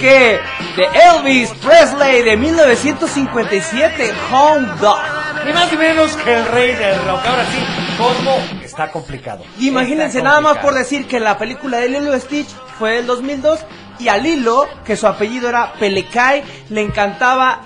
que 0.00 0.40
de 0.76 0.88
Elvis 1.14 1.50
Presley 1.62 2.22
de 2.22 2.36
1957, 2.36 4.14
Home 4.32 4.68
Dog. 4.80 4.98
Ni 5.44 5.52
más 5.52 5.70
ni 5.70 5.78
menos 5.78 6.16
que 6.16 6.34
el 6.34 6.46
rey 6.46 6.74
del 6.74 6.96
rock. 7.04 7.20
Ahora 7.26 7.44
sí, 7.46 7.58
Cosmo 7.98 8.36
está 8.64 8.90
complicado. 8.90 9.44
Imagínense 9.58 10.18
Está 10.18 10.28
nada 10.28 10.40
más 10.40 10.58
por 10.58 10.74
decir 10.74 11.06
que 11.06 11.20
la 11.20 11.36
película 11.36 11.78
de 11.78 11.88
Lilo 11.88 12.16
y 12.16 12.20
Stitch 12.20 12.48
fue 12.78 12.96
del 12.96 13.06
2002 13.06 13.60
y 13.98 14.08
a 14.08 14.16
Lilo, 14.16 14.66
que 14.84 14.96
su 14.96 15.06
apellido 15.06 15.50
era 15.50 15.74
Pelecay, 15.74 16.42
le 16.70 16.80
encantaba 16.80 17.60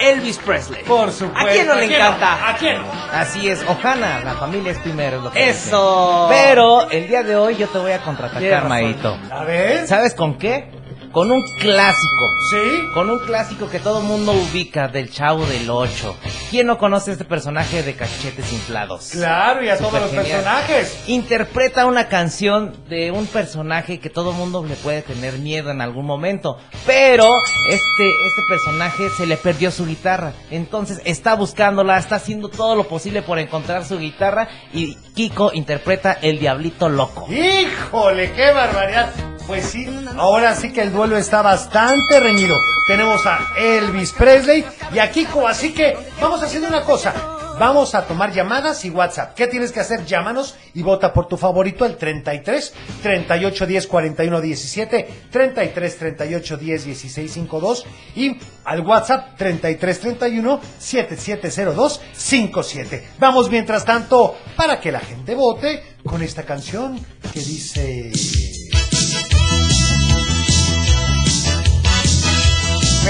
Elvis 0.00 0.38
Presley. 0.38 0.84
Por 0.84 1.10
supuesto. 1.12 1.48
¿A 1.48 1.52
quién 1.52 1.66
no 1.66 1.74
le 1.74 1.84
¿A 1.84 1.88
quién 1.88 2.00
encanta? 2.00 2.48
¿A 2.48 2.56
quién? 2.56 2.76
Así 3.12 3.48
es, 3.48 3.62
Ojana, 3.68 4.20
la 4.24 4.34
familia 4.34 4.72
es 4.72 4.78
primero. 4.78 5.18
es 5.18 5.22
lo 5.24 5.30
que 5.32 5.48
Eso. 5.50 6.28
dicen. 6.28 6.44
Pero 6.46 6.90
el 6.90 7.08
día 7.08 7.22
de 7.22 7.36
hoy 7.36 7.56
yo 7.56 7.66
te 7.68 7.78
voy 7.78 7.92
a 7.92 8.00
contraatacar. 8.00 8.68
Maito. 8.68 9.16
A 9.30 9.44
ver. 9.44 9.86
¿Sabes 9.86 10.14
con 10.14 10.38
qué? 10.38 10.70
Con 11.12 11.30
un 11.30 11.42
clásico. 11.60 12.26
¿Sí? 12.50 12.88
Con 12.94 13.08
un 13.10 13.18
clásico 13.20 13.68
que 13.68 13.78
todo 13.78 13.98
el 14.00 14.04
mundo 14.04 14.32
ubica 14.32 14.88
del 14.88 15.10
Chavo 15.10 15.44
del 15.46 15.68
8. 15.70 16.16
¿Quién 16.50 16.66
no 16.66 16.78
conoce 16.78 17.12
este 17.12 17.26
personaje 17.26 17.82
de 17.82 17.94
cachetes 17.94 18.52
inflados? 18.54 19.10
Claro, 19.12 19.62
y 19.62 19.68
a 19.68 19.76
todos 19.76 20.00
los 20.00 20.10
personajes. 20.10 20.98
Interpreta 21.06 21.84
una 21.84 22.08
canción 22.08 22.74
de 22.88 23.10
un 23.10 23.26
personaje 23.26 24.00
que 24.00 24.08
todo 24.08 24.32
mundo 24.32 24.64
le 24.64 24.74
puede 24.76 25.02
tener 25.02 25.34
miedo 25.34 25.70
en 25.70 25.82
algún 25.82 26.06
momento. 26.06 26.56
Pero 26.86 27.36
este, 27.68 28.08
este 28.26 28.42
personaje 28.48 29.10
se 29.10 29.26
le 29.26 29.36
perdió 29.36 29.70
su 29.70 29.84
guitarra. 29.84 30.32
Entonces 30.50 31.02
está 31.04 31.34
buscándola, 31.34 31.98
está 31.98 32.16
haciendo 32.16 32.48
todo 32.48 32.76
lo 32.76 32.84
posible 32.84 33.20
por 33.20 33.38
encontrar 33.38 33.84
su 33.84 33.98
guitarra. 33.98 34.48
Y 34.72 34.94
Kiko 35.14 35.50
interpreta 35.52 36.16
el 36.22 36.38
Diablito 36.38 36.88
Loco. 36.88 37.26
Híjole, 37.30 38.32
qué 38.32 38.52
barbaridad. 38.52 39.10
Pues 39.46 39.66
sí, 39.66 39.86
ahora 40.16 40.54
sí 40.54 40.72
que 40.72 40.80
el 40.82 40.92
duelo 40.92 41.18
está 41.18 41.42
bastante 41.42 42.20
reñido. 42.20 42.54
Tenemos 42.88 43.26
a 43.26 43.38
Elvis 43.58 44.12
Presley 44.12 44.64
y 44.94 44.98
a 44.98 45.10
Kiko, 45.10 45.46
así 45.46 45.74
que 45.74 45.94
vamos 46.22 46.42
haciendo 46.42 46.68
una 46.68 46.84
cosa. 46.84 47.12
Vamos 47.60 47.94
a 47.94 48.06
tomar 48.06 48.32
llamadas 48.32 48.82
y 48.86 48.90
WhatsApp. 48.90 49.34
¿Qué 49.34 49.46
tienes 49.46 49.72
que 49.72 49.80
hacer? 49.80 50.06
Llámanos 50.06 50.56
y 50.72 50.80
vota 50.80 51.12
por 51.12 51.28
tu 51.28 51.36
favorito 51.36 51.84
el 51.84 51.98
33 51.98 52.72
38 53.02 53.66
10 53.66 53.86
41 53.88 54.40
17 54.40 55.08
33 55.30 55.98
38 55.98 56.56
10 56.56 56.84
16 56.86 57.30
52 57.30 57.86
y 58.16 58.38
al 58.64 58.80
WhatsApp 58.80 59.36
33 59.36 60.00
31 60.00 60.60
7702 60.78 62.00
57. 62.14 63.08
Vamos 63.18 63.50
mientras 63.50 63.84
tanto 63.84 64.34
para 64.56 64.80
que 64.80 64.92
la 64.92 65.00
gente 65.00 65.34
vote 65.34 65.98
con 66.06 66.22
esta 66.22 66.44
canción 66.44 66.98
que 67.34 67.40
dice 67.40 68.12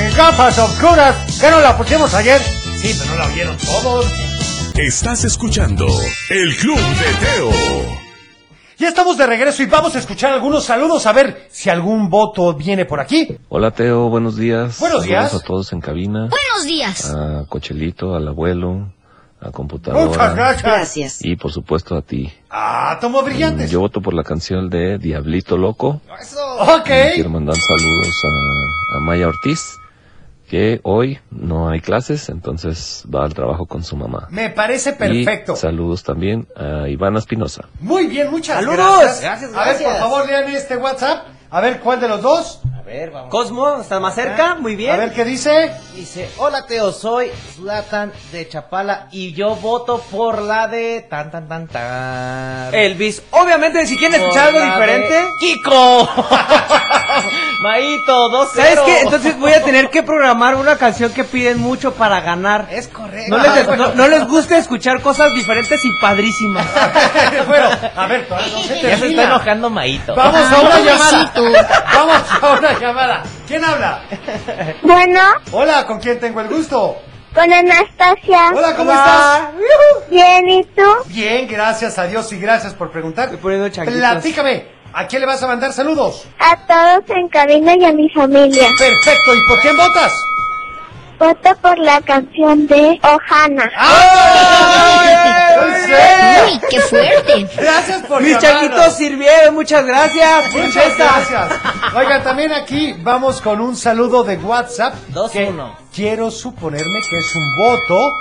Mis 0.04 0.16
gafas 0.16 0.58
oscuras, 0.58 1.38
que 1.40 1.50
no 1.50 1.60
la 1.60 1.76
pusimos 1.76 2.12
ayer. 2.14 2.40
Sí, 2.40 2.94
pero 2.98 3.10
no 3.12 3.16
la 3.18 3.26
oyeron 3.26 3.56
todos. 3.56 4.06
Estás 4.74 5.24
escuchando 5.24 5.86
El 6.30 6.56
Club 6.56 6.78
de 6.78 7.26
Teo. 7.26 7.98
Ya 8.78 8.88
estamos 8.88 9.18
de 9.18 9.26
regreso 9.26 9.62
y 9.64 9.66
vamos 9.66 9.96
a 9.96 9.98
escuchar 9.98 10.32
algunos 10.32 10.64
saludos 10.64 11.04
a 11.06 11.12
ver 11.12 11.48
si 11.50 11.68
algún 11.68 12.08
voto 12.10 12.54
viene 12.54 12.84
por 12.84 13.00
aquí. 13.00 13.36
Hola 13.48 13.72
Teo, 13.72 14.08
buenos 14.08 14.36
días. 14.36 14.78
Buenos 14.78 15.02
días. 15.02 15.26
Saludos 15.30 15.42
a 15.42 15.46
todos 15.46 15.72
en 15.72 15.80
cabina. 15.80 16.28
Buenos 16.28 16.64
días. 16.64 17.12
A 17.12 17.44
Cochelito, 17.48 18.14
al 18.14 18.28
abuelo, 18.28 18.92
a 19.40 19.50
computadora. 19.50 20.04
Muchas 20.06 20.62
gracias. 20.62 21.24
Y 21.24 21.34
por 21.34 21.50
supuesto 21.50 21.96
a 21.96 22.02
ti. 22.02 22.32
Ah, 22.50 22.98
tomo 23.00 23.22
brillantes. 23.22 23.68
Yo 23.68 23.80
voto 23.80 24.00
por 24.00 24.14
la 24.14 24.22
canción 24.22 24.70
de 24.70 24.98
Diablito 24.98 25.56
Loco. 25.56 26.00
Ok. 26.60 26.88
Y 26.88 27.14
Quiero 27.14 27.30
mandar 27.30 27.56
saludos 27.56 28.22
a, 28.24 28.96
a 28.96 29.00
Maya 29.00 29.26
Ortiz, 29.26 29.76
que 30.48 30.80
hoy 30.82 31.18
no 31.30 31.68
hay 31.68 31.80
clases, 31.80 32.28
entonces 32.28 33.04
va 33.14 33.24
al 33.24 33.34
trabajo 33.34 33.66
con 33.66 33.82
su 33.84 33.96
mamá. 33.96 34.28
Me 34.30 34.50
parece 34.50 34.94
perfecto. 34.94 35.52
Y 35.52 35.56
saludos 35.56 36.02
también 36.02 36.46
a 36.56 36.88
Ivana 36.88 37.18
Espinosa. 37.18 37.68
Muy 37.80 38.06
bien, 38.06 38.30
muchas 38.30 38.56
Saludos. 38.64 38.76
gracias. 38.78 39.20
Gracias, 39.20 39.54
A 39.54 39.64
ver, 39.64 39.74
por 39.74 39.82
gracias. 39.82 39.98
favor, 40.00 40.26
lean 40.26 40.48
este 40.54 40.76
WhatsApp. 40.76 41.26
A 41.50 41.60
ver, 41.60 41.80
¿cuál 41.80 42.00
de 42.00 42.08
los 42.08 42.22
dos? 42.22 42.60
A 42.88 42.90
ver, 42.90 43.10
vamos. 43.10 43.30
Cosmo, 43.30 43.80
¿estás 43.82 44.00
más 44.00 44.14
cerca? 44.14 44.54
Muy 44.54 44.74
bien. 44.74 44.92
A 44.92 44.96
ver, 44.96 45.12
¿qué 45.12 45.22
dice? 45.22 45.74
Dice, 45.94 46.26
hola 46.38 46.64
Teo, 46.64 46.90
soy 46.90 47.30
Zlatan 47.54 48.14
de 48.32 48.48
Chapala 48.48 49.08
y 49.10 49.34
yo 49.34 49.56
voto 49.56 50.00
por 50.10 50.40
la 50.40 50.68
de 50.68 51.02
tan 51.02 51.30
tan 51.30 51.46
tan 51.46 51.68
tan. 51.68 52.74
Elvis, 52.74 53.22
obviamente, 53.30 53.86
si 53.86 53.98
quieren 53.98 54.18
escuchar 54.18 54.54
algo 54.54 54.64
diferente. 54.64 55.12
de 55.12 55.28
Kiko. 55.38 56.08
Maito, 57.62 58.28
2 58.30 58.48
¿Sabes 58.54 58.80
qué? 58.86 59.00
Entonces 59.00 59.38
voy 59.38 59.52
a 59.52 59.62
tener 59.62 59.90
que 59.90 60.02
programar 60.02 60.54
una 60.54 60.76
canción 60.76 61.12
que 61.12 61.24
piden 61.24 61.58
mucho 61.58 61.92
para 61.92 62.20
ganar. 62.20 62.68
Es 62.70 62.88
correcto. 62.88 63.36
No 63.36 63.42
les, 63.42 63.66
no, 63.76 63.94
no 63.94 64.08
les 64.08 64.26
gusta 64.26 64.56
escuchar 64.56 65.02
cosas 65.02 65.34
diferentes 65.34 65.84
y 65.84 65.90
padrísimas. 66.00 66.64
bueno, 67.48 67.68
a 67.96 68.06
ver, 68.06 68.26
todavía 68.28 68.52
no 68.52 68.62
se 68.62 68.80
Ya 68.80 68.98
se 68.98 69.08
está 69.08 69.24
enojando 69.24 69.68
Maito. 69.68 70.14
Vamos 70.14 70.40
a 70.40 70.60
una 70.60 70.80
llamada. 70.80 71.32
Vamos 71.92 72.22
a 72.40 72.58
una 72.58 72.77
llamada. 72.80 73.22
¿Quién 73.46 73.64
habla? 73.64 74.02
Bueno, 74.82 75.20
Hola, 75.52 75.86
¿con 75.86 75.98
quién 76.00 76.18
tengo 76.20 76.40
el 76.40 76.48
gusto? 76.48 76.96
con 77.34 77.52
Anastasia. 77.52 78.50
Hola, 78.54 78.74
¿cómo 78.74 78.90
Hola. 78.90 79.50
estás? 79.52 80.08
Bien, 80.10 80.48
¿y 80.48 80.64
tú? 80.64 80.82
Bien, 81.06 81.46
gracias 81.46 81.98
a 81.98 82.06
Dios 82.06 82.32
y 82.32 82.38
gracias 82.40 82.74
por 82.74 82.90
preguntar. 82.90 83.26
Estoy 83.26 83.38
poniendo 83.40 83.68
changuitos. 83.68 84.00
Platícame, 84.00 84.66
¿a 84.92 85.06
quién 85.06 85.20
le 85.20 85.26
vas 85.26 85.42
a 85.42 85.46
mandar 85.46 85.72
saludos? 85.72 86.26
A 86.40 86.56
todos 86.66 87.16
en 87.16 87.28
cabina 87.28 87.74
y 87.78 87.84
a 87.84 87.92
mi 87.92 88.08
familia. 88.10 88.68
Perfecto, 88.78 89.34
¿y 89.34 89.44
por 89.46 89.60
quién 89.60 89.76
votas? 89.76 90.12
Voto 91.18 91.56
por 91.60 91.76
la 91.78 92.00
canción 92.02 92.66
de 92.68 93.00
Ohana. 93.02 93.68
¡Ay! 93.76 95.08
Uy, 96.52 96.60
qué 96.70 96.80
fuerte. 96.80 97.48
Gracias 97.56 98.02
por 98.06 98.22
Mis 98.22 98.38
llamarnos. 98.40 98.70
changuitos 98.70 98.96
sirvieron, 98.96 99.54
muchas 99.54 99.84
gracias. 99.84 100.54
Muchas 100.54 100.96
gracias. 100.96 101.48
Oigan, 101.96 102.22
también 102.22 102.52
aquí 102.52 102.94
vamos 103.02 103.40
con 103.40 103.60
un 103.60 103.74
saludo 103.76 104.22
de 104.22 104.36
WhatsApp. 104.36 104.94
Dos, 105.08 105.32
que 105.32 105.46
uno. 105.46 105.76
Quiero 105.94 106.30
suponerme 106.30 107.00
que 107.10 107.18
es 107.18 107.34
un 107.34 107.56
voto. 107.56 108.12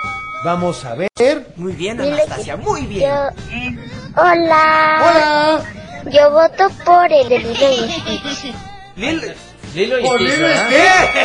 Vamos 0.44 0.84
a 0.86 0.96
ver. 0.96 1.10
Muy 1.56 1.74
bien, 1.74 2.00
Anastasia, 2.02 2.58
muy 2.58 2.86
bien. 2.86 3.10
Yo... 3.12 3.30
Hola. 4.16 4.98
Hola. 5.02 5.62
Yo 6.12 6.32
voto 6.32 6.70
por 6.86 7.12
el 7.12 7.28
de 7.30 7.40
Lilo 7.40 7.86
y 7.86 7.92
Stitch. 7.92 8.54
Lil- 8.96 9.36
Lilo 9.74 10.00
y 10.00 10.04
Por 10.04 10.20
Stitch, 10.20 10.32
Lilo 10.34 10.48
y. 10.50 10.54
Ya 10.54 10.68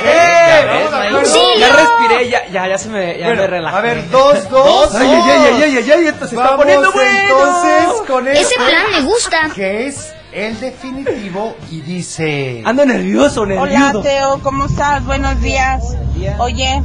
¡Eh! 0.05 1.25
Sí. 1.25 1.41
Ya 1.59 1.69
respiré, 1.77 2.29
ya, 2.31 2.47
ya, 2.51 2.69
ya 2.69 2.79
se 2.79 2.89
me, 2.89 3.19
ya 3.19 3.27
Bueno, 3.27 3.43
me 3.43 3.47
relajé. 3.49 3.77
a 3.77 3.81
ver, 3.81 4.11
dos, 4.11 4.49
dos. 4.51 4.95
Ay, 4.95 5.09
ay, 5.09 5.23
ay, 5.31 5.63
ay, 5.63 5.77
ay, 5.79 5.91
ay, 5.91 6.07
esto 6.07 6.27
se 6.27 6.35
está 6.35 6.57
poniendo 6.57 6.91
bueno. 6.93 7.11
entonces 7.23 8.03
con 8.09 8.29
Ese 8.29 8.41
este, 8.43 8.55
plan 8.57 8.91
me 8.93 9.01
gusta. 9.03 9.51
que 9.55 9.87
es 9.87 10.13
el 10.33 10.59
definitivo 10.61 11.57
y 11.71 11.81
dice... 11.83 12.63
Ando 12.65 12.85
nervioso, 12.87 13.43
Hola 13.43 13.55
nervioso. 13.67 14.01
Teo, 14.03 14.41
¿cómo 14.43 14.65
estás? 14.67 15.05
Buenos 15.05 15.41
días. 15.41 15.97
Oye, 16.39 16.83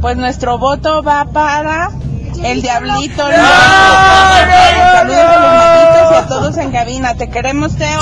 pues 0.00 0.16
nuestro 0.16 0.58
voto 0.58 1.02
va 1.02 1.26
para 1.26 1.90
el 2.44 2.62
Diablito. 2.62 3.28
Loco. 3.28 3.42
Saludos 4.92 5.24
a 5.24 5.38
los 5.40 5.50
malditos 5.50 6.12
y 6.12 6.14
a 6.14 6.26
todos 6.28 6.56
en 6.58 6.72
cabina. 6.72 7.14
Te 7.14 7.28
queremos, 7.30 7.76
Teo. 7.76 8.00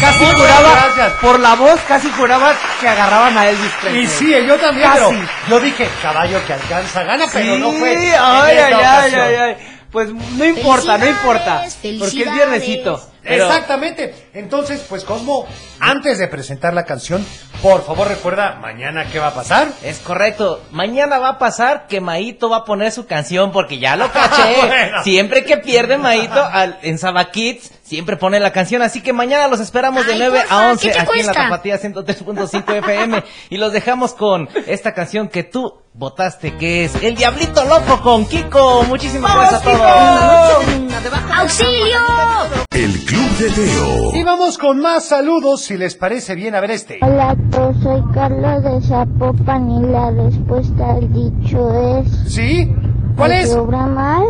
Casi 0.00 0.24
juraba, 0.24 0.70
gracias. 0.72 1.12
por 1.20 1.40
la 1.40 1.54
voz, 1.54 1.80
casi 1.88 2.10
juraba 2.10 2.52
que 2.80 2.88
agarraban 2.88 3.38
a 3.38 3.48
Elvis 3.48 3.70
Presley. 3.80 4.02
Y 4.02 4.06
sí, 4.06 4.34
yo 4.46 4.58
también, 4.58 4.90
Casi. 4.90 5.00
pero 5.00 5.16
yo 5.48 5.60
dije, 5.60 5.88
caballo 6.02 6.44
que 6.46 6.52
alcanza 6.52 7.04
gana, 7.04 7.26
pero 7.32 7.58
no 7.58 7.72
fue. 7.72 7.92
En 7.92 8.14
ay, 8.20 8.56
esta 8.58 9.00
ay, 9.02 9.12
ay, 9.14 9.14
ay, 9.14 9.34
ay. 9.36 9.56
Pues 9.94 10.12
no 10.12 10.44
importa, 10.44 10.98
no 10.98 11.06
importa. 11.08 11.62
Porque 11.98 12.22
es 12.24 12.32
viernesito. 12.34 13.00
Pero- 13.22 13.46
Exactamente. 13.46 14.12
Entonces, 14.34 14.84
pues 14.86 15.02
Cosmo, 15.04 15.46
antes 15.80 16.18
de 16.18 16.26
presentar 16.28 16.74
la 16.74 16.84
canción, 16.84 17.24
por 17.62 17.82
favor 17.86 18.08
recuerda 18.08 18.56
mañana 18.60 19.06
qué 19.10 19.18
va 19.20 19.28
a 19.28 19.34
pasar. 19.34 19.68
Es 19.82 20.00
correcto. 20.00 20.60
Mañana 20.72 21.18
va 21.20 21.28
a 21.28 21.38
pasar 21.38 21.86
que 21.86 22.00
Maito 22.02 22.50
va 22.50 22.58
a 22.58 22.64
poner 22.64 22.90
su 22.90 23.06
canción 23.06 23.52
porque 23.52 23.78
ya 23.78 23.94
lo 23.96 24.10
caché. 24.12 24.56
Bueno. 24.66 25.02
Siempre 25.04 25.44
que 25.44 25.58
pierde 25.58 25.96
Maito 25.96 26.42
al- 26.44 26.78
en 26.82 26.98
Saba 26.98 27.30
Kids, 27.30 27.70
siempre 27.84 28.16
pone 28.16 28.40
la 28.40 28.50
canción. 28.52 28.82
Así 28.82 29.00
que 29.00 29.12
mañana 29.12 29.46
los 29.48 29.60
esperamos 29.60 30.04
de 30.06 30.14
Ay, 30.14 30.18
9 30.18 30.38
porfa, 30.40 30.54
a 30.66 30.70
11 30.72 30.88
¿qué 30.88 30.92
te 30.92 31.00
aquí 31.00 31.20
en 31.20 31.26
la? 31.28 31.32
Tapatía 31.34 31.78
103.5 31.78 32.74
FM. 32.78 33.22
Y 33.48 33.56
los 33.58 33.72
dejamos 33.72 34.12
con 34.12 34.48
esta 34.66 34.92
canción 34.92 35.28
que 35.28 35.44
tú 35.44 35.72
votaste, 35.94 36.56
que 36.56 36.84
es 36.84 37.02
El 37.02 37.14
Diablito 37.14 37.64
Loco 37.64 38.02
con 38.02 38.26
Kiko. 38.26 38.82
Muchísimas 38.84 39.34
gracias 39.34 39.60
a 39.60 39.64
todos. 39.64 41.30
¡Auxilio! 41.40 41.98
El 42.72 42.92
Club 43.04 43.30
de 43.38 43.50
Teo. 43.50 44.14
Y 44.14 44.22
vamos 44.24 44.58
con 44.58 44.80
más 44.80 45.06
saludos, 45.06 45.62
si 45.62 45.76
les 45.76 45.94
parece 45.94 46.34
bien. 46.34 46.54
A 46.54 46.60
ver 46.60 46.72
este. 46.72 46.98
Hola 47.02 47.36
todos, 47.50 47.76
soy 47.82 48.02
Carlos 48.12 48.62
de 48.64 48.80
Zapopan 48.86 49.70
y 49.70 49.86
la 49.86 50.10
respuesta 50.10 50.90
al 50.92 51.12
dicho 51.12 52.00
es... 52.00 52.32
¿Sí? 52.32 52.70
¿Cuál 53.16 53.32
es? 53.32 53.54
obra 53.54 53.86
mal, 53.86 54.24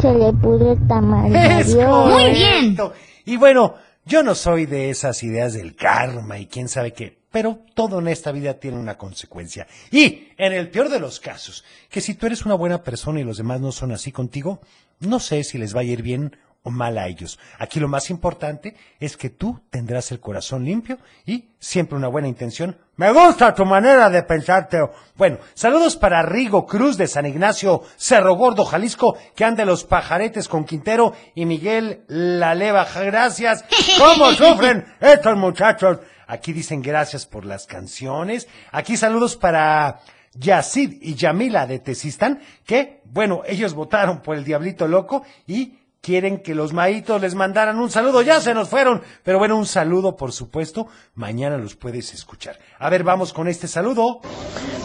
se 0.00 0.12
le 0.14 0.32
pudre 0.32 0.72
el 0.72 0.88
tamal. 0.88 1.34
Es 1.60 1.74
Adiós. 1.74 2.10
correcto. 2.12 2.92
Y 3.26 3.36
bueno, 3.36 3.74
yo 4.06 4.22
no 4.22 4.34
soy 4.34 4.64
de 4.66 4.88
esas 4.90 5.22
ideas 5.22 5.52
del 5.52 5.76
karma 5.76 6.38
y 6.38 6.46
quién 6.46 6.68
sabe 6.68 6.92
qué, 6.92 7.18
pero 7.34 7.58
todo 7.74 7.98
en 7.98 8.06
esta 8.06 8.30
vida 8.30 8.60
tiene 8.60 8.78
una 8.78 8.96
consecuencia. 8.96 9.66
Y 9.90 10.28
en 10.38 10.52
el 10.52 10.70
peor 10.70 10.88
de 10.88 11.00
los 11.00 11.18
casos, 11.18 11.64
que 11.90 12.00
si 12.00 12.14
tú 12.14 12.26
eres 12.26 12.46
una 12.46 12.54
buena 12.54 12.84
persona 12.84 13.18
y 13.18 13.24
los 13.24 13.38
demás 13.38 13.60
no 13.60 13.72
son 13.72 13.90
así 13.90 14.12
contigo, 14.12 14.60
no 15.00 15.18
sé 15.18 15.42
si 15.42 15.58
les 15.58 15.74
va 15.74 15.80
a 15.80 15.82
ir 15.82 16.00
bien 16.00 16.36
o 16.64 16.70
mal 16.70 16.98
a 16.98 17.06
ellos. 17.06 17.38
Aquí 17.58 17.78
lo 17.78 17.88
más 17.88 18.10
importante 18.10 18.74
es 18.98 19.16
que 19.16 19.30
tú 19.30 19.60
tendrás 19.70 20.10
el 20.10 20.18
corazón 20.18 20.64
limpio 20.64 20.98
y 21.26 21.50
siempre 21.58 21.96
una 21.96 22.08
buena 22.08 22.26
intención. 22.26 22.78
Me 22.96 23.12
gusta 23.12 23.54
tu 23.54 23.66
manera 23.66 24.08
de 24.08 24.22
pensar, 24.22 24.68
Teo. 24.68 24.92
Bueno, 25.14 25.38
saludos 25.52 25.96
para 25.96 26.22
Rigo 26.22 26.64
Cruz 26.64 26.96
de 26.96 27.06
San 27.06 27.26
Ignacio, 27.26 27.82
Cerro 27.96 28.34
Gordo, 28.34 28.64
Jalisco, 28.64 29.16
que 29.36 29.44
anda 29.44 29.64
los 29.66 29.84
pajaretes 29.84 30.48
con 30.48 30.64
Quintero 30.64 31.12
y 31.34 31.44
Miguel 31.44 32.04
La 32.08 32.54
Leva. 32.54 32.86
Gracias. 32.94 33.64
¿Cómo 33.98 34.30
sufren 34.32 34.86
estos 35.00 35.36
muchachos? 35.36 35.98
Aquí 36.26 36.54
dicen 36.54 36.80
gracias 36.80 37.26
por 37.26 37.44
las 37.44 37.66
canciones. 37.66 38.48
Aquí 38.72 38.96
saludos 38.96 39.36
para 39.36 40.00
Yacid 40.34 40.98
y 41.02 41.14
Yamila 41.14 41.66
de 41.66 41.78
Tesistán, 41.78 42.40
que, 42.64 43.02
bueno, 43.04 43.42
ellos 43.46 43.74
votaron 43.74 44.22
por 44.22 44.36
el 44.36 44.44
Diablito 44.44 44.88
Loco 44.88 45.24
y 45.46 45.78
quieren 46.04 46.38
que 46.42 46.54
los 46.54 46.74
maitos 46.74 47.20
les 47.22 47.34
mandaran 47.34 47.78
un 47.78 47.90
saludo. 47.90 48.20
Ya 48.20 48.40
se 48.40 48.52
nos 48.52 48.68
fueron, 48.68 49.02
pero 49.22 49.38
bueno, 49.38 49.56
un 49.56 49.64
saludo, 49.64 50.16
por 50.16 50.32
supuesto. 50.32 50.86
Mañana 51.14 51.56
los 51.56 51.74
puedes 51.76 52.12
escuchar. 52.12 52.56
A 52.78 52.90
ver, 52.90 53.02
vamos 53.04 53.32
con 53.32 53.48
este 53.48 53.66
saludo. 53.66 54.20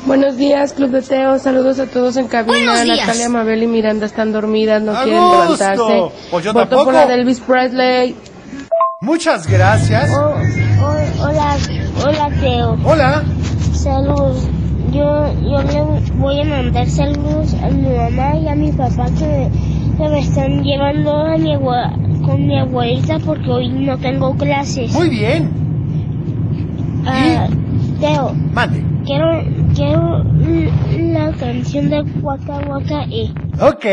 Buenos 0.05 0.37
días, 0.37 0.71
Club 0.73 0.91
de 0.91 1.01
Teo. 1.01 1.37
Saludos 1.37 1.79
a 1.79 1.87
todos 1.87 2.15
en 2.15 2.27
cabina. 2.29 2.53
Buenos 2.71 2.83
días. 2.83 2.99
Natalia, 3.05 3.29
Mabel 3.29 3.63
y 3.63 3.67
Miranda 3.67 4.05
están 4.05 4.31
dormidas, 4.31 4.81
no 4.81 4.95
¡A 4.95 5.03
quieren 5.03 5.21
gusto! 5.21 5.41
levantarse. 5.43 6.11
Pues 6.31 6.45
yo 6.45 6.53
Voto 6.53 6.65
tampoco. 6.67 6.85
por 6.85 6.93
la 6.93 7.05
de 7.05 7.13
Elvis 7.15 7.41
Presley. 7.41 8.15
Muchas 9.01 9.45
gracias. 9.47 10.09
Oh, 10.11 10.35
oh, 10.81 11.23
hola, 11.27 11.57
hola 12.05 12.29
Teo. 12.39 12.77
Hola. 12.85 13.23
Salud. 13.73 14.35
Yo, 14.91 15.33
yo 15.43 15.61
le 15.61 16.11
voy 16.17 16.41
a 16.41 16.45
mandar 16.45 16.89
saludos 16.89 17.53
a 17.55 17.69
mi 17.69 17.89
mamá 17.95 18.35
y 18.37 18.47
a 18.47 18.55
mi 18.55 18.71
papá 18.71 19.05
que 19.17 19.25
me, 19.25 19.97
que 19.97 20.09
me 20.09 20.19
están 20.19 20.63
llevando 20.63 21.15
a 21.15 21.37
mi 21.37 21.55
con 22.25 22.47
mi 22.47 22.57
abuelita 22.57 23.19
porque 23.19 23.49
hoy 23.49 23.69
no 23.69 23.97
tengo 23.99 24.35
clases. 24.35 24.91
Muy 24.93 25.09
bien. 25.09 25.51
Ah, 27.05 27.47
Teo, 27.99 28.33
Mande. 28.33 28.83
quiero, 29.05 29.43
quiero 29.75 30.23
la 30.97 31.31
canción 31.33 31.89
de 31.89 32.01
Waka 32.21 32.59
Waka 32.67 33.05
E. 33.09 33.31
Ok. 33.61 33.85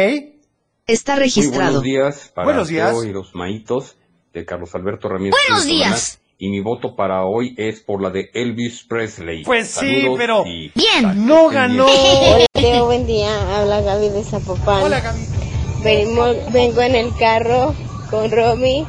Está 0.86 1.16
Muy 1.16 1.46
buenos 1.48 1.82
días 1.82 2.32
para 2.34 2.44
Buenos 2.46 2.68
días. 2.68 2.92
Teo 2.92 3.04
y 3.04 3.12
los 3.12 3.34
maitos 3.34 3.96
de 4.32 4.44
Carlos 4.44 4.74
Alberto 4.74 5.08
Ramírez. 5.08 5.34
Buenos 5.48 5.66
días. 5.66 6.20
Y 6.38 6.50
mi 6.50 6.60
voto 6.60 6.94
para 6.94 7.24
hoy 7.24 7.54
es 7.56 7.80
por 7.80 8.02
la 8.02 8.10
de 8.10 8.30
Elvis 8.34 8.84
Presley. 8.86 9.42
Pues 9.44 9.68
sí, 9.68 10.00
Saludos 10.02 10.18
pero 10.18 10.46
y 10.46 10.70
Bien. 10.74 11.26
no 11.26 11.48
ganó. 11.48 11.86
Hola 11.86 12.44
Teo, 12.52 12.84
buen 12.84 13.06
día. 13.06 13.30
Habla 13.58 13.80
Gaby 13.80 14.10
de 14.10 14.22
Zapopan. 14.22 14.82
Hola, 14.82 15.00
Gaby. 15.00 15.20
Venimos- 15.82 16.52
vengo 16.52 16.82
en 16.82 16.94
el 16.94 17.16
carro 17.16 17.74
con 18.10 18.30
Romy 18.30 18.86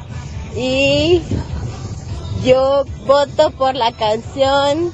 y 0.58 1.22
yo 2.44 2.84
voto 3.06 3.52
por 3.52 3.76
la 3.76 3.94
canción 3.94 4.92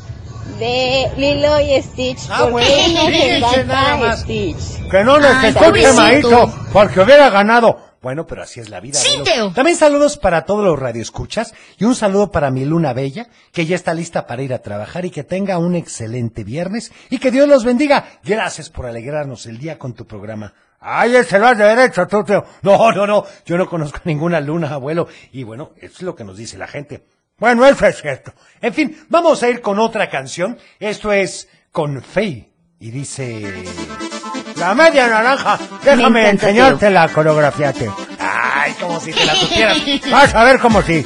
de 0.59 1.09
Lilo 1.17 1.59
y 1.59 1.81
Stitch 1.81 2.19
Ah, 2.29 2.45
bueno, 2.51 2.69
nos 2.69 3.07
fíjense 3.07 3.63
nada 3.65 3.97
más. 3.97 4.19
Stitch. 4.21 4.89
Que 4.91 5.03
no 5.03 5.17
les 5.17 5.31
Ay, 5.31 5.49
escuche, 5.49 5.93
maíto, 5.93 6.53
porque 6.71 6.99
hubiera 6.99 7.31
ganado. 7.31 7.79
Bueno, 8.03 8.27
pero 8.27 8.43
así 8.43 8.59
es 8.59 8.69
la 8.69 8.81
vida. 8.81 8.99
Sí. 8.99 9.23
Teo. 9.23 9.53
También 9.53 9.77
saludos 9.77 10.17
para 10.17 10.43
todos 10.43 10.65
los 10.65 10.77
radioescuchas 10.77 11.53
y 11.77 11.85
un 11.85 11.95
saludo 11.95 12.31
para 12.31 12.51
mi 12.51 12.65
luna 12.65 12.91
bella, 12.91 13.29
que 13.53 13.65
ya 13.65 13.77
está 13.77 13.93
lista 13.93 14.27
para 14.27 14.41
ir 14.41 14.53
a 14.53 14.61
trabajar 14.61 15.05
y 15.05 15.09
que 15.09 15.23
tenga 15.23 15.57
un 15.57 15.73
excelente 15.73 16.43
viernes 16.43 16.91
y 17.09 17.17
que 17.17 17.31
Dios 17.31 17.47
los 17.47 17.63
bendiga. 17.63 18.19
Gracias 18.21 18.69
por 18.69 18.87
alegrarnos 18.87 19.45
el 19.45 19.57
día 19.57 19.79
con 19.79 19.93
tu 19.93 20.05
programa. 20.05 20.53
Ay, 20.81 21.15
ese 21.15 21.39
lo 21.39 21.47
has 21.47 21.57
de 21.57 21.63
derecho, 21.63 22.05
tú, 22.05 22.25
Teo. 22.25 22.43
No, 22.61 22.91
no, 22.91 23.07
no, 23.07 23.23
yo 23.45 23.57
no 23.57 23.69
conozco 23.69 24.01
ninguna 24.03 24.41
luna, 24.41 24.67
abuelo. 24.73 25.07
Y 25.31 25.43
bueno, 25.43 25.71
es 25.77 26.01
lo 26.01 26.13
que 26.13 26.25
nos 26.25 26.35
dice 26.35 26.57
la 26.57 26.67
gente. 26.67 27.05
Bueno, 27.37 27.65
eso 27.65 27.85
es 27.87 28.01
cierto. 28.01 28.33
En 28.61 28.73
fin, 28.73 28.97
vamos 29.07 29.41
a 29.43 29.49
ir 29.49 29.61
con 29.61 29.79
otra 29.79 30.09
canción. 30.09 30.57
Esto 30.77 31.13
es 31.13 31.47
con 31.71 32.01
Faye. 32.01 32.51
Y 32.81 32.91
dice... 32.91 33.63
La 34.63 34.73
media 34.73 35.09
naranja. 35.09 35.59
Déjame 35.83 36.21
encanta, 36.21 36.47
enseñarte 36.47 36.89
la 36.89 37.09
coreografía, 37.09 37.73
Teo. 37.73 37.93
Ay, 38.17 38.71
como 38.79 38.97
si 38.97 39.11
te 39.11 39.25
la 39.25 39.35
supieras. 39.41 39.77
Vas 40.09 40.33
a 40.33 40.43
ver 40.45 40.57
como 40.57 40.81
si. 40.81 41.05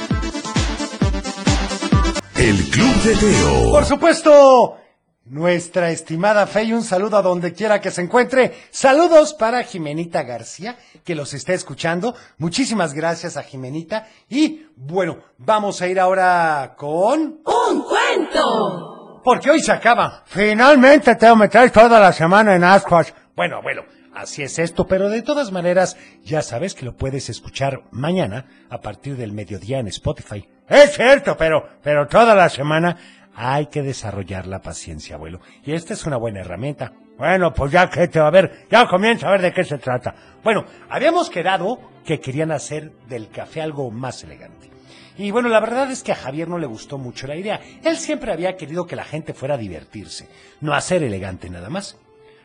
El 2.36 2.70
Club 2.70 2.94
de 3.02 3.16
Teo. 3.16 3.72
Por 3.72 3.84
supuesto, 3.84 4.76
nuestra 5.24 5.90
estimada 5.90 6.46
Fey, 6.46 6.72
un 6.72 6.84
saludo 6.84 7.16
a 7.16 7.22
donde 7.22 7.52
quiera 7.52 7.80
que 7.80 7.90
se 7.90 8.00
encuentre. 8.00 8.54
Saludos 8.70 9.34
para 9.34 9.64
Jimenita 9.64 10.22
García, 10.22 10.76
que 11.04 11.16
los 11.16 11.34
está 11.34 11.52
escuchando. 11.52 12.14
Muchísimas 12.36 12.94
gracias 12.94 13.36
a 13.36 13.42
Jimenita. 13.42 14.06
Y 14.28 14.66
bueno, 14.76 15.18
vamos 15.36 15.82
a 15.82 15.88
ir 15.88 15.98
ahora 15.98 16.74
con... 16.76 17.40
¡Un 17.44 17.82
cuento! 17.82 19.20
Porque 19.24 19.50
hoy 19.50 19.60
se 19.60 19.72
acaba. 19.72 20.22
Finalmente, 20.26 21.16
Teo, 21.16 21.34
me 21.34 21.48
traes 21.48 21.72
toda 21.72 21.98
la 21.98 22.12
semana 22.12 22.54
en 22.54 22.62
Ascuas. 22.62 23.12
Bueno, 23.38 23.58
abuelo, 23.58 23.84
así 24.12 24.42
es 24.42 24.58
esto, 24.58 24.88
pero 24.88 25.08
de 25.08 25.22
todas 25.22 25.52
maneras, 25.52 25.96
ya 26.24 26.42
sabes 26.42 26.74
que 26.74 26.84
lo 26.84 26.96
puedes 26.96 27.28
escuchar 27.28 27.84
mañana 27.92 28.46
a 28.68 28.80
partir 28.80 29.16
del 29.16 29.30
mediodía 29.30 29.78
en 29.78 29.86
Spotify. 29.86 30.44
Es 30.68 30.96
cierto, 30.96 31.36
pero, 31.36 31.68
pero 31.80 32.08
toda 32.08 32.34
la 32.34 32.48
semana 32.48 32.96
hay 33.36 33.66
que 33.66 33.82
desarrollar 33.82 34.48
la 34.48 34.60
paciencia, 34.60 35.14
abuelo. 35.14 35.40
Y 35.64 35.72
esta 35.72 35.94
es 35.94 36.04
una 36.04 36.16
buena 36.16 36.40
herramienta. 36.40 36.94
Bueno, 37.16 37.54
pues 37.54 37.70
ya 37.70 37.88
que 37.88 38.08
te 38.08 38.18
va 38.18 38.26
a 38.26 38.32
ver, 38.32 38.66
ya 38.72 38.88
comienza 38.88 39.28
a 39.28 39.30
ver 39.30 39.42
de 39.42 39.52
qué 39.52 39.62
se 39.62 39.78
trata. 39.78 40.16
Bueno, 40.42 40.64
habíamos 40.90 41.30
quedado 41.30 41.78
que 42.04 42.18
querían 42.18 42.50
hacer 42.50 42.90
del 43.08 43.28
café 43.28 43.60
algo 43.60 43.92
más 43.92 44.24
elegante. 44.24 44.68
Y 45.16 45.30
bueno, 45.30 45.48
la 45.48 45.60
verdad 45.60 45.88
es 45.92 46.02
que 46.02 46.10
a 46.10 46.16
Javier 46.16 46.48
no 46.48 46.58
le 46.58 46.66
gustó 46.66 46.98
mucho 46.98 47.28
la 47.28 47.36
idea. 47.36 47.60
Él 47.84 47.98
siempre 47.98 48.32
había 48.32 48.56
querido 48.56 48.88
que 48.88 48.96
la 48.96 49.04
gente 49.04 49.32
fuera 49.32 49.54
a 49.54 49.58
divertirse, 49.58 50.28
no 50.60 50.74
a 50.74 50.80
ser 50.80 51.04
elegante 51.04 51.48
nada 51.48 51.70
más. 51.70 52.00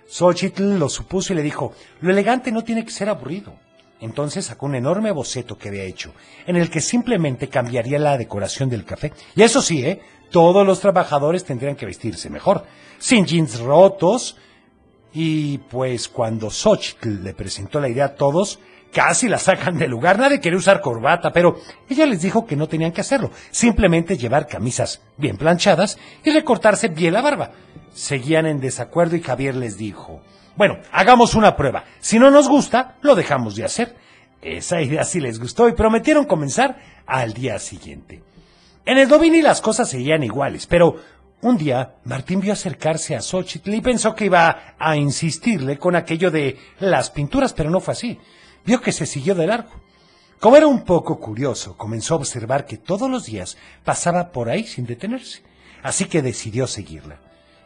Xochitl 0.07 0.77
lo 0.77 0.89
supuso 0.89 1.33
y 1.33 1.35
le 1.35 1.41
dijo, 1.41 1.73
lo 2.01 2.11
elegante 2.11 2.51
no 2.51 2.63
tiene 2.63 2.85
que 2.85 2.91
ser 2.91 3.09
aburrido. 3.09 3.53
Entonces 3.99 4.45
sacó 4.45 4.65
un 4.65 4.75
enorme 4.75 5.11
boceto 5.11 5.57
que 5.57 5.69
había 5.69 5.83
hecho, 5.83 6.13
en 6.45 6.57
el 6.57 6.69
que 6.69 6.81
simplemente 6.81 7.47
cambiaría 7.47 7.99
la 7.99 8.17
decoración 8.17 8.69
del 8.69 8.83
café. 8.83 9.13
Y 9.35 9.43
eso 9.43 9.61
sí, 9.61 9.85
¿eh? 9.85 10.01
Todos 10.29 10.65
los 10.67 10.81
trabajadores 10.81 11.45
tendrían 11.45 11.75
que 11.75 11.85
vestirse 11.85 12.29
mejor, 12.29 12.65
sin 12.99 13.25
jeans 13.25 13.59
rotos. 13.59 14.35
Y 15.13 15.59
pues 15.59 16.09
cuando 16.09 16.49
Xochitl 16.49 17.23
le 17.23 17.33
presentó 17.33 17.79
la 17.79 17.87
idea 17.87 18.05
a 18.05 18.15
todos, 18.15 18.59
casi 18.93 19.27
la 19.27 19.39
sacan 19.39 19.77
del 19.77 19.91
lugar. 19.91 20.19
Nadie 20.19 20.39
quería 20.39 20.57
usar 20.57 20.79
corbata, 20.79 21.31
pero 21.31 21.59
ella 21.89 22.05
les 22.05 22.21
dijo 22.21 22.45
que 22.45 22.55
no 22.55 22.67
tenían 22.67 22.91
que 22.91 23.01
hacerlo. 23.01 23.31
Simplemente 23.51 24.17
llevar 24.17 24.47
camisas 24.47 25.01
bien 25.17 25.37
planchadas 25.37 25.97
y 26.23 26.31
recortarse 26.31 26.87
bien 26.87 27.13
la 27.13 27.21
barba. 27.21 27.51
Seguían 27.93 28.45
en 28.45 28.59
desacuerdo 28.59 29.15
y 29.15 29.21
Javier 29.21 29.55
les 29.55 29.77
dijo, 29.77 30.21
bueno, 30.55 30.77
hagamos 30.91 31.35
una 31.35 31.55
prueba. 31.55 31.83
Si 31.99 32.19
no 32.19 32.31
nos 32.31 32.47
gusta, 32.47 32.97
lo 33.01 33.15
dejamos 33.15 33.55
de 33.55 33.65
hacer. 33.65 33.95
Esa 34.41 34.81
idea 34.81 35.03
sí 35.03 35.19
les 35.19 35.39
gustó 35.39 35.67
y 35.67 35.73
prometieron 35.73 36.25
comenzar 36.25 36.77
al 37.05 37.33
día 37.33 37.59
siguiente. 37.59 38.21
En 38.85 38.97
el 38.97 39.07
Dobini 39.07 39.41
las 39.41 39.61
cosas 39.61 39.89
seguían 39.89 40.23
iguales, 40.23 40.67
pero 40.67 40.97
un 41.41 41.57
día 41.57 41.95
Martín 42.03 42.41
vio 42.41 42.53
acercarse 42.53 43.15
a 43.15 43.21
Xochitl 43.21 43.73
y 43.73 43.81
pensó 43.81 44.13
que 44.13 44.25
iba 44.25 44.75
a 44.77 44.95
insistirle 44.95 45.77
con 45.77 45.95
aquello 45.95 46.29
de 46.29 46.57
las 46.79 47.09
pinturas, 47.09 47.53
pero 47.53 47.69
no 47.69 47.79
fue 47.79 47.93
así. 47.93 48.19
Vio 48.65 48.81
que 48.81 48.91
se 48.91 49.05
siguió 49.05 49.35
de 49.35 49.47
largo. 49.47 49.71
Como 50.39 50.57
era 50.57 50.67
un 50.67 50.83
poco 50.83 51.19
curioso, 51.19 51.77
comenzó 51.77 52.15
a 52.15 52.17
observar 52.17 52.65
que 52.65 52.77
todos 52.77 53.09
los 53.09 53.25
días 53.25 53.57
pasaba 53.83 54.31
por 54.31 54.49
ahí 54.49 54.65
sin 54.65 54.85
detenerse. 54.85 55.41
Así 55.81 56.05
que 56.05 56.21
decidió 56.21 56.67
seguirla. 56.67 57.19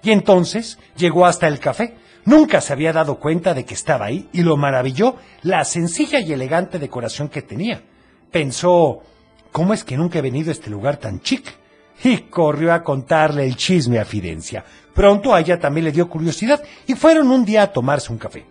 Y 0.03 0.11
entonces 0.11 0.77
llegó 0.95 1.25
hasta 1.25 1.47
el 1.47 1.59
café. 1.59 1.95
Nunca 2.25 2.61
se 2.61 2.73
había 2.73 2.93
dado 2.93 3.19
cuenta 3.19 3.53
de 3.53 3.65
que 3.65 3.73
estaba 3.73 4.05
ahí 4.05 4.29
y 4.31 4.41
lo 4.41 4.57
maravilló 4.57 5.15
la 5.41 5.63
sencilla 5.65 6.19
y 6.19 6.33
elegante 6.33 6.77
decoración 6.77 7.29
que 7.29 7.41
tenía. 7.41 7.81
Pensó, 8.31 9.01
¿cómo 9.51 9.73
es 9.73 9.83
que 9.83 9.97
nunca 9.97 10.19
he 10.19 10.21
venido 10.21 10.49
a 10.49 10.53
este 10.53 10.69
lugar 10.69 10.97
tan 10.97 11.21
chic? 11.21 11.45
Y 12.03 12.17
corrió 12.29 12.73
a 12.73 12.83
contarle 12.83 13.43
el 13.43 13.55
chisme 13.55 13.97
a 13.97 14.05
Fidencia. 14.05 14.63
Pronto 14.93 15.33
a 15.33 15.39
ella 15.39 15.59
también 15.59 15.85
le 15.85 15.91
dio 15.91 16.09
curiosidad 16.09 16.61
y 16.85 16.93
fueron 16.93 17.31
un 17.31 17.43
día 17.43 17.63
a 17.63 17.71
tomarse 17.71 18.11
un 18.11 18.19
café. 18.19 18.45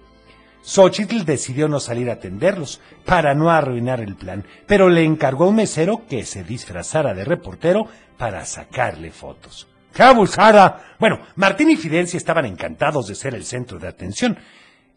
Xochitl 0.66 1.24
decidió 1.24 1.68
no 1.68 1.79
salir 1.79 2.11
a 2.11 2.14
atenderlos 2.14 2.81
para 3.05 3.35
no 3.35 3.50
arruinar 3.50 4.00
el 4.00 4.16
plan, 4.16 4.44
pero 4.66 4.88
le 4.88 5.05
encargó 5.05 5.44
a 5.44 5.48
un 5.50 5.55
mesero 5.55 6.02
que 6.09 6.24
se 6.24 6.42
disfrazara 6.42 7.14
de 7.14 7.24
reportero 7.24 7.87
para 8.18 8.44
sacarle 8.44 9.12
fotos. 9.12 9.68
¡Qué 9.94 10.02
abusada! 10.02 10.96
Bueno, 10.98 11.20
Martín 11.37 11.70
y 11.70 11.76
Fidencia 11.76 12.16
estaban 12.16 12.46
encantados 12.46 13.07
de 13.07 13.14
ser 13.14 13.37
el 13.37 13.44
centro 13.44 13.79
de 13.79 13.87
atención. 13.87 14.37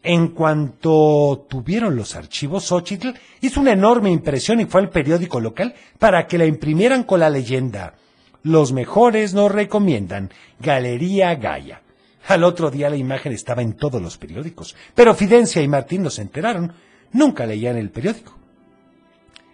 En 0.02 0.28
cuanto 0.28 1.46
tuvieron 1.48 1.94
los 1.94 2.16
archivos, 2.16 2.64
Xochitl 2.64 3.10
hizo 3.40 3.60
una 3.60 3.70
enorme 3.70 4.10
impresión 4.10 4.58
y 4.58 4.64
fue 4.64 4.80
al 4.80 4.90
periódico 4.90 5.38
local 5.38 5.72
para 6.00 6.26
que 6.26 6.36
la 6.36 6.46
imprimieran 6.46 7.04
con 7.04 7.20
la 7.20 7.30
leyenda 7.30 7.94
Los 8.42 8.72
mejores 8.72 9.34
nos 9.34 9.52
recomiendan 9.52 10.30
Galería 10.58 11.36
Gaia. 11.36 11.82
Al 12.28 12.44
otro 12.44 12.70
día 12.70 12.90
la 12.90 12.96
imagen 12.96 13.32
estaba 13.32 13.62
en 13.62 13.74
todos 13.74 14.00
los 14.00 14.18
periódicos, 14.18 14.76
pero 14.94 15.14
Fidencia 15.14 15.62
y 15.62 15.68
Martín 15.68 16.02
no 16.02 16.10
se 16.10 16.22
enteraron, 16.22 16.72
nunca 17.12 17.46
leían 17.46 17.76
el 17.76 17.90
periódico. 17.90 18.40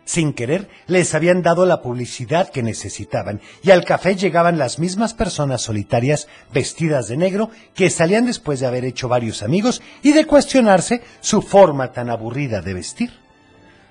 Sin 0.05 0.35
querer, 0.35 0.69
les 0.87 1.15
habían 1.17 1.43
dado 1.43 1.67
la 1.67 1.83
publicidad 1.83 2.51
que 2.51 2.63
necesitaban, 2.63 3.41
y 3.63 3.73
al 3.73 3.85
café 3.85 4.15
llegaban 4.15 4.57
las 4.57 4.79
mismas 4.79 5.15
personas 5.15 5.63
solitarias 5.63 6.29
vestidas 6.53 7.09
de 7.09 7.17
negro 7.17 7.51
que 7.75 7.91
salían 7.91 8.25
después 8.25 8.61
de 8.61 8.67
haber 8.67 8.85
hecho 8.85 9.09
varios 9.09 9.43
amigos 9.43 9.83
y 10.03 10.13
de 10.13 10.25
cuestionarse 10.25 11.03
su 11.21 11.43
forma 11.43 11.93
tan 11.93 12.09
aburrida 12.09 12.63
de 12.63 12.75
vestir. 12.75 13.11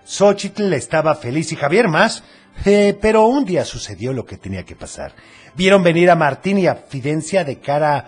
Xochitl 0.06 0.72
estaba 0.72 1.16
feliz 1.16 1.52
y 1.52 1.58
Javier 1.58 1.90
más, 1.90 2.24
eh, 2.64 2.98
pero 3.02 3.26
un 3.26 3.44
día 3.44 3.66
sucedió 3.66 4.14
lo 4.14 4.26
que 4.26 4.38
tenía 4.38 4.64
que 4.64 4.78
pasar. 4.78 5.14
Vieron 5.56 5.84
venir 5.84 6.10
a 6.10 6.16
Martín 6.16 6.60
y 6.60 6.68
a 6.68 6.76
Fidencia 6.76 7.44
de 7.44 7.60
cara, 7.60 8.06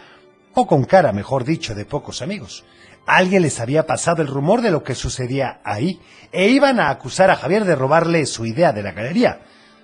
o 0.59 0.65
con 0.65 0.85
cara, 0.85 1.13
mejor 1.13 1.43
dicho, 1.45 1.75
de 1.75 1.85
pocos 1.85 2.23
amigos. 2.23 2.65
Alguien 3.05 3.43
les 3.43 3.59
había 3.59 3.85
pasado 3.85 4.23
el 4.23 4.27
rumor 4.27 4.61
de 4.61 4.71
lo 4.71 4.83
que 4.83 4.95
sucedía 4.95 5.61
ahí 5.63 5.99
e 6.31 6.49
iban 6.49 6.79
a 6.79 6.89
acusar 6.89 7.29
a 7.29 7.35
Javier 7.35 7.63
de 7.63 7.75
robarle 7.75 8.25
su 8.25 8.43
idea 8.43 8.73
de 8.73 8.81
la 8.81 8.91
galería. 8.91 9.41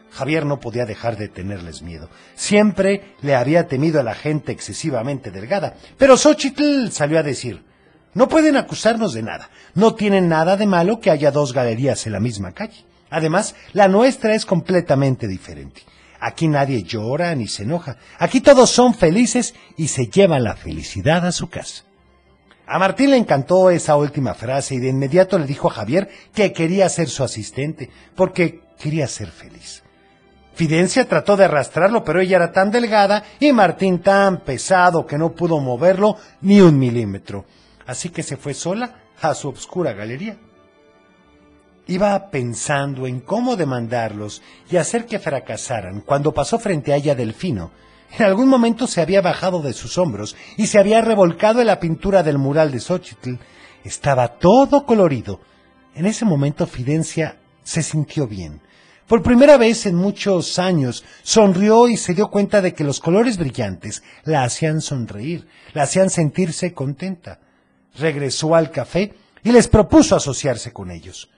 Javier 0.09 0.47
no 0.47 0.59
podía 0.59 0.85
dejar 0.85 1.15
de 1.15 1.27
tenerles 1.27 1.83
miedo. 1.83 2.09
Siempre 2.33 3.15
le 3.21 3.35
había 3.35 3.67
temido 3.67 3.99
a 3.99 4.03
la 4.03 4.15
gente 4.15 4.51
excesivamente 4.51 5.29
delgada. 5.29 5.75
Pero 5.99 6.17
Xochitl 6.17 6.89
salió 6.89 7.19
a 7.19 7.23
decir, 7.23 7.63
no 8.15 8.27
pueden 8.27 8.57
acusarnos 8.57 9.13
de 9.13 9.21
nada. 9.21 9.51
No 9.75 9.93
tienen 9.93 10.27
nada 10.27 10.57
de 10.57 10.65
malo 10.65 10.99
que 10.99 11.11
haya 11.11 11.29
dos 11.29 11.53
galerías 11.53 12.07
en 12.07 12.13
la 12.13 12.19
misma 12.19 12.51
calle. 12.51 12.83
Además, 13.11 13.55
la 13.73 13.87
nuestra 13.87 14.33
es 14.33 14.45
completamente 14.47 15.27
diferente. 15.27 15.83
Aquí 16.25 16.47
nadie 16.47 16.83
llora 16.83 17.35
ni 17.35 17.49
se 17.49 17.63
enoja. 17.63 17.97
Aquí 18.17 18.39
todos 18.39 18.69
son 18.69 18.93
felices 18.93 19.53
y 19.75 19.89
se 19.89 20.07
llevan 20.07 20.45
la 20.45 20.55
felicidad 20.55 21.25
a 21.27 21.33
su 21.33 21.49
casa. 21.49 21.83
A 22.65 22.79
Martín 22.79 23.11
le 23.11 23.17
encantó 23.17 23.69
esa 23.69 23.97
última 23.97 24.33
frase 24.33 24.75
y 24.75 24.79
de 24.79 24.87
inmediato 24.87 25.37
le 25.37 25.45
dijo 25.45 25.67
a 25.67 25.73
Javier 25.73 26.09
que 26.33 26.53
quería 26.53 26.87
ser 26.87 27.09
su 27.09 27.25
asistente, 27.25 27.89
porque 28.15 28.61
quería 28.79 29.05
ser 29.07 29.31
feliz. 29.31 29.83
Fidencia 30.53 31.09
trató 31.09 31.35
de 31.35 31.43
arrastrarlo, 31.43 32.05
pero 32.05 32.21
ella 32.21 32.37
era 32.37 32.53
tan 32.53 32.71
delgada 32.71 33.25
y 33.41 33.51
Martín 33.51 33.99
tan 33.99 34.45
pesado 34.45 35.05
que 35.05 35.17
no 35.17 35.33
pudo 35.33 35.59
moverlo 35.59 36.15
ni 36.39 36.61
un 36.61 36.79
milímetro. 36.79 37.43
Así 37.85 38.07
que 38.09 38.23
se 38.23 38.37
fue 38.37 38.53
sola 38.53 38.95
a 39.19 39.33
su 39.33 39.49
obscura 39.49 39.91
galería. 39.91 40.37
Iba 41.87 42.29
pensando 42.31 43.07
en 43.07 43.19
cómo 43.19 43.55
demandarlos 43.55 44.41
y 44.69 44.77
hacer 44.77 45.05
que 45.05 45.19
fracasaran 45.19 46.01
cuando 46.01 46.33
pasó 46.33 46.57
frente 46.57 46.93
a 46.93 46.95
ella 46.95 47.15
Delfino, 47.15 47.71
en 48.17 48.25
algún 48.25 48.47
momento 48.47 48.85
se 48.85 49.01
había 49.01 49.21
bajado 49.21 49.61
de 49.61 49.73
sus 49.73 49.97
hombros 49.97 50.35
y 50.55 50.67
se 50.67 50.77
había 50.77 51.01
revolcado 51.01 51.61
en 51.61 51.67
la 51.67 51.79
pintura 51.79 52.21
del 52.21 52.37
mural 52.37 52.71
de 52.71 52.79
Xochitl. 52.79 53.35
Estaba 53.83 54.37
todo 54.37 54.85
colorido. 54.85 55.41
En 55.95 56.05
ese 56.05 56.23
momento 56.23 56.67
Fidencia 56.67 57.39
se 57.63 57.81
sintió 57.81 58.27
bien. 58.27 58.61
Por 59.07 59.23
primera 59.23 59.57
vez 59.57 59.85
en 59.87 59.95
muchos 59.95 60.59
años 60.59 61.03
sonrió 61.23 61.89
y 61.89 61.97
se 61.97 62.13
dio 62.13 62.29
cuenta 62.29 62.61
de 62.61 62.73
que 62.73 62.83
los 62.83 62.99
colores 62.99 63.37
brillantes 63.37 64.03
la 64.23 64.43
hacían 64.43 64.79
sonreír, 64.79 65.47
la 65.73 65.83
hacían 65.83 66.09
sentirse 66.09 66.73
contenta. 66.73 67.39
Regresó 67.97 68.55
al 68.55 68.71
café 68.71 69.15
y 69.43 69.51
les 69.51 69.67
propuso 69.67 70.15
asociarse 70.15 70.71
con 70.71 70.91
ellos. 70.91 71.29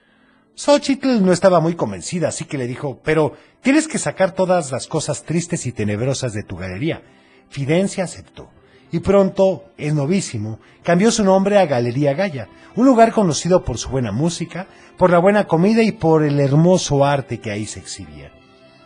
Xochitl 0.56 1.24
no 1.24 1.34
estaba 1.34 1.60
muy 1.60 1.76
convencida, 1.76 2.30
así 2.30 2.46
que 2.46 2.58
le 2.58 2.66
dijo, 2.66 3.00
pero 3.04 3.34
tienes 3.62 3.88
que 3.88 3.98
sacar 3.98 4.32
todas 4.32 4.72
las 4.72 4.88
cosas 4.88 5.24
tristes 5.24 5.66
y 5.66 5.74
tenebrosas 5.74 6.34
de 6.34 6.44
tu 6.44 6.56
galería. 6.56 7.04
Fidencia 7.50 8.06
aceptó. 8.06 8.50
Y 8.92 9.00
pronto, 9.00 9.66
el 9.78 9.96
novísimo, 9.96 10.60
cambió 10.82 11.12
su 11.12 11.26
nombre 11.26 11.58
a 11.58 11.66
Galería 11.66 12.14
Gaya, 12.14 12.48
un 12.76 12.86
lugar 12.86 13.12
conocido 13.12 13.66
por 13.66 13.78
su 13.78 13.90
buena 13.90 14.14
música, 14.14 14.68
por 14.98 15.10
la 15.10 15.20
buena 15.20 15.46
comida 15.46 15.84
y 15.84 15.92
por 15.92 16.24
el 16.24 16.40
hermoso 16.40 17.04
arte 17.04 17.42
que 17.42 17.52
ahí 17.52 17.66
se 17.66 17.80
exhibía. 17.80 18.32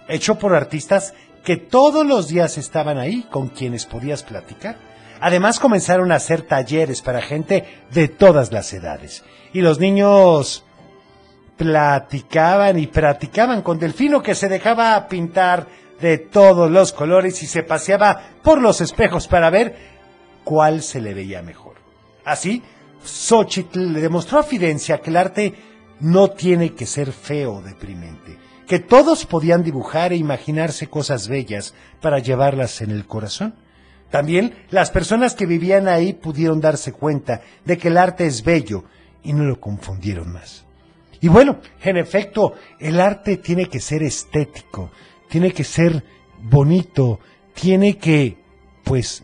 Hecho 0.08 0.40
por 0.40 0.56
artistas 0.56 1.14
que 1.44 1.58
todos 1.58 2.06
los 2.06 2.28
días 2.28 2.58
estaban 2.58 2.98
ahí 2.98 3.28
con 3.30 3.50
quienes 3.50 3.86
podías 3.86 4.24
platicar. 4.24 4.78
Además 5.22 5.60
comenzaron 5.60 6.12
a 6.12 6.16
hacer 6.16 6.42
talleres 6.42 7.02
para 7.04 7.22
gente 7.22 7.66
de 7.92 8.08
todas 8.08 8.52
las 8.52 8.74
edades. 8.74 9.24
Y 9.54 9.62
los 9.62 9.80
niños 9.80 10.64
platicaban 11.60 12.80
y 12.80 12.88
practicaban 12.88 13.62
con 13.64 13.80
Delfino 13.80 14.24
que 14.24 14.34
se 14.34 14.48
dejaba 14.48 15.10
pintar 15.10 15.68
de 16.00 16.18
todos 16.18 16.72
los 16.72 16.94
colores 16.94 17.44
y 17.44 17.48
se 17.48 17.64
paseaba 17.64 18.30
por 18.42 18.62
los 18.62 18.80
espejos 18.80 19.28
para 19.28 19.50
ver 19.50 19.76
cuál 20.46 20.82
se 20.82 21.02
le 21.02 21.14
veía 21.14 21.42
mejor. 21.42 21.74
Así, 22.24 22.64
Xochitl 23.04 23.92
le 23.92 24.00
demostró 24.00 24.40
a 24.40 24.44
Fidencia 24.44 25.02
que 25.02 25.10
el 25.10 25.18
arte 25.18 25.54
no 26.00 26.30
tiene 26.30 26.76
que 26.76 26.86
ser 26.86 27.12
feo 27.12 27.56
o 27.56 27.62
deprimente, 27.62 28.38
que 28.66 28.80
todos 28.80 29.26
podían 29.26 29.62
dibujar 29.62 30.14
e 30.14 30.16
imaginarse 30.16 30.88
cosas 30.88 31.28
bellas 31.28 31.74
para 32.00 32.20
llevarlas 32.20 32.80
en 32.80 32.92
el 32.92 33.06
corazón. 33.06 33.56
También 34.10 34.56
las 34.70 34.92
personas 34.92 35.36
que 35.36 35.46
vivían 35.46 35.90
ahí 35.90 36.14
pudieron 36.14 36.62
darse 36.62 36.94
cuenta 36.94 37.42
de 37.66 37.78
que 37.78 37.90
el 37.90 37.98
arte 37.98 38.26
es 38.26 38.46
bello 38.46 38.86
y 39.24 39.34
no 39.34 39.44
lo 39.44 39.60
confundieron 39.60 40.32
más. 40.32 40.69
Y 41.22 41.28
bueno, 41.28 41.60
en 41.82 41.98
efecto, 41.98 42.54
el 42.80 43.00
arte 43.00 43.38
tiene 43.38 43.66
que 43.66 43.80
ser 43.80 44.04
estético, 44.04 44.92
tiene 45.30 45.52
que 45.52 45.64
ser 45.64 46.04
bonito, 46.42 47.20
tiene 47.54 47.98
que, 47.98 48.38
pues, 48.84 49.24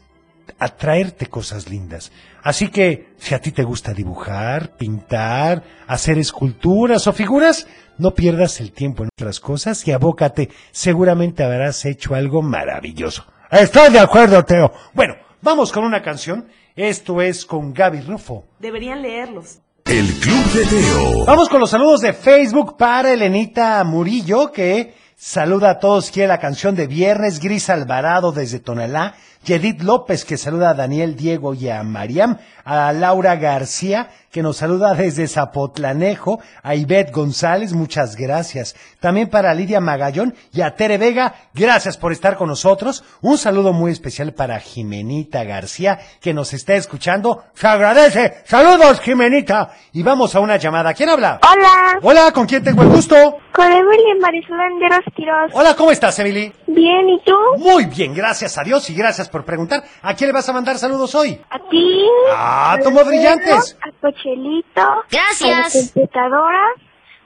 atraerte 0.59 1.27
cosas 1.27 1.69
lindas. 1.69 2.11
Así 2.43 2.69
que, 2.69 3.13
si 3.17 3.33
a 3.33 3.39
ti 3.39 3.51
te 3.51 3.63
gusta 3.63 3.93
dibujar, 3.93 4.75
pintar, 4.77 5.63
hacer 5.87 6.17
esculturas 6.17 7.07
o 7.07 7.13
figuras, 7.13 7.67
no 7.97 8.13
pierdas 8.13 8.59
el 8.59 8.71
tiempo 8.71 9.03
en 9.03 9.09
otras 9.17 9.39
cosas 9.39 9.87
y 9.87 9.91
abócate. 9.91 10.49
Seguramente 10.71 11.43
habrás 11.43 11.85
hecho 11.85 12.13
algo 12.13 12.41
maravilloso. 12.41 13.25
Estoy 13.49 13.91
de 13.91 13.99
acuerdo, 13.99 14.43
Teo. 14.43 14.71
Bueno, 14.93 15.15
vamos 15.41 15.71
con 15.71 15.85
una 15.85 16.01
canción. 16.01 16.47
Esto 16.75 17.21
es 17.21 17.45
con 17.45 17.73
Gaby 17.73 18.01
Rufo. 18.01 18.45
Deberían 18.59 19.01
leerlos. 19.01 19.61
El 19.85 20.11
Club 20.15 20.45
de 20.51 20.65
Teo. 20.65 21.25
Vamos 21.25 21.47
con 21.47 21.59
los 21.59 21.69
saludos 21.69 22.01
de 22.01 22.13
Facebook 22.13 22.75
para 22.75 23.13
Elenita 23.13 23.83
Murillo, 23.83 24.51
que 24.51 24.95
saluda 25.15 25.69
a 25.69 25.79
todos. 25.79 26.09
Quiere 26.09 26.27
la 26.27 26.39
canción 26.39 26.75
de 26.75 26.87
Viernes, 26.87 27.39
Gris 27.39 27.69
Alvarado 27.69 28.31
desde 28.31 28.59
Tonalá. 28.59 29.13
Yedith 29.45 29.83
López, 29.83 30.25
que 30.25 30.37
saluda 30.37 30.71
a 30.71 30.73
Daniel 30.73 31.15
Diego 31.15 31.53
y 31.53 31.69
a 31.69 31.83
Mariam. 31.83 32.39
A 32.63 32.91
Laura 32.93 33.35
García, 33.35 34.09
que 34.35 34.43
nos 34.43 34.57
saluda 34.57 34.93
desde 34.93 35.29
Zapotlanejo. 35.29 36.41
A 36.61 36.75
Ivette 36.75 37.13
González, 37.13 37.71
muchas 37.71 38.17
gracias. 38.17 38.75
También 38.99 39.29
para 39.29 39.53
Lidia 39.53 39.79
Magallón 39.79 40.35
y 40.51 40.59
a 40.59 40.75
Tere 40.75 40.97
Vega, 40.97 41.35
gracias 41.53 41.95
por 41.95 42.11
estar 42.11 42.35
con 42.35 42.49
nosotros. 42.49 43.05
Un 43.21 43.37
saludo 43.37 43.71
muy 43.71 43.93
especial 43.93 44.33
para 44.33 44.59
Jimenita 44.59 45.45
García, 45.45 45.99
que 46.19 46.33
nos 46.33 46.53
está 46.53 46.75
escuchando. 46.75 47.45
Se 47.53 47.65
agradece. 47.65 48.39
Saludos, 48.43 48.99
Jimenita. 48.99 49.71
Y 49.93 50.03
vamos 50.03 50.35
a 50.35 50.41
una 50.41 50.57
llamada. 50.57 50.93
¿Quién 50.93 51.07
habla? 51.07 51.39
Hola. 51.49 51.99
Hola, 52.01 52.31
¿con 52.33 52.45
quién 52.45 52.61
tengo 52.61 52.81
el 52.81 52.89
gusto? 52.89 53.15
Con 53.53 53.71
Emily 53.71 54.19
Marisol 54.19 54.59
Anderos 54.59 55.05
Quiroz. 55.15 55.51
Hola, 55.53 55.77
¿cómo 55.77 55.91
estás, 55.91 56.19
Emily? 56.19 56.51
Bien, 56.67 57.07
¿y 57.07 57.23
tú? 57.23 57.37
Muy 57.57 57.85
bien, 57.85 58.13
gracias 58.13 58.57
a 58.57 58.63
Dios 58.63 58.89
y 58.89 58.95
gracias 58.95 59.29
por 59.29 59.45
preguntar. 59.45 59.81
¿A 60.01 60.13
quién 60.13 60.27
le 60.27 60.33
vas 60.33 60.49
a 60.49 60.51
mandar 60.51 60.77
saludos 60.77 61.15
hoy? 61.15 61.39
A 61.49 61.57
ti. 61.69 62.05
Ah, 62.33 62.77
tomó 62.83 63.05
brillantes. 63.05 63.77
A 63.81 63.91
Cochelito. 64.25 64.81
Gracias. 65.11 65.75
A 65.75 65.77
la 65.77 65.83
computadora. 65.85 66.59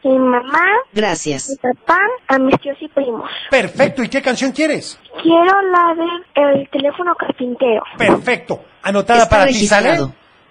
mi 0.04 0.18
mamá, 0.20 0.66
Gracias. 0.94 1.50
mi 1.50 1.56
papá, 1.58 1.98
a 2.28 2.38
mis 2.40 2.60
tíos 2.62 2.78
y 2.82 2.88
primos. 2.90 3.30
Perfecto, 3.50 4.04
¿y 4.04 4.10
qué 4.10 4.22
canción 4.22 4.52
quieres? 4.52 5.00
Quiero 5.22 5.62
la 5.72 5.96
de 5.96 6.60
El 6.60 6.70
teléfono 6.70 7.14
carpintero. 7.16 7.82
Perfecto, 7.98 8.64
anotada 8.84 9.24
Está 9.24 9.30
para 9.30 9.48
ti. 9.48 9.68
¿sale? 9.68 9.98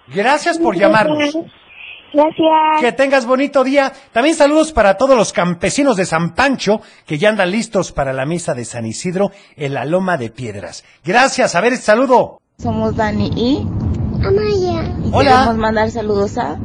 Gracias 0.07 0.57
por 0.57 0.75
llamarnos. 0.75 1.35
Gracias. 2.11 2.81
Que 2.81 2.91
tengas 2.91 3.27
bonito 3.27 3.63
día. 3.63 3.93
También 4.11 4.35
saludos 4.35 4.71
para 4.71 4.97
todos 4.97 5.15
los 5.15 5.31
campesinos 5.31 5.95
de 5.95 6.05
San 6.05 6.33
Pancho 6.33 6.81
que 7.05 7.19
ya 7.19 7.29
andan 7.29 7.51
listos 7.51 7.91
para 7.91 8.13
la 8.13 8.25
misa 8.25 8.55
de 8.55 8.65
San 8.65 8.87
Isidro 8.87 9.31
en 9.55 9.75
la 9.75 9.85
Loma 9.85 10.17
de 10.17 10.31
Piedras. 10.31 10.83
Gracias, 11.03 11.53
a 11.53 11.61
ver, 11.61 11.77
saludo. 11.77 12.39
Somos 12.57 12.95
Dani 12.95 13.29
y 13.35 13.67
Amaya, 14.25 14.78
Hola. 15.11 15.31
queremos 15.31 15.57
mandar 15.57 15.91
saludos 15.91 16.37
a 16.37 16.57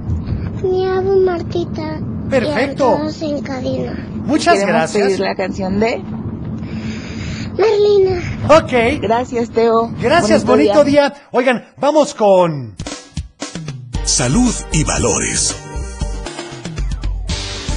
mi 0.62 0.86
abo 0.86 1.16
Martita. 1.20 2.00
Perfecto. 2.28 2.90
Y 2.90 2.94
a 2.94 2.96
todos 2.98 3.22
en 3.22 3.42
cabina. 3.42 4.06
Muchas 4.12 4.54
queremos 4.54 4.72
gracias. 4.74 5.06
pedir 5.06 5.20
la 5.20 5.34
canción 5.34 5.80
de 5.80 6.02
Merlina. 7.56 8.22
Ok. 8.48 9.00
Gracias 9.00 9.50
Teo. 9.50 9.92
Gracias, 10.00 10.44
bonito, 10.44 10.84
día. 10.84 11.14
Oigan, 11.30 11.64
vamos 11.78 12.14
con... 12.14 12.74
Salud 14.04 14.54
y 14.72 14.84
valores. 14.84 15.56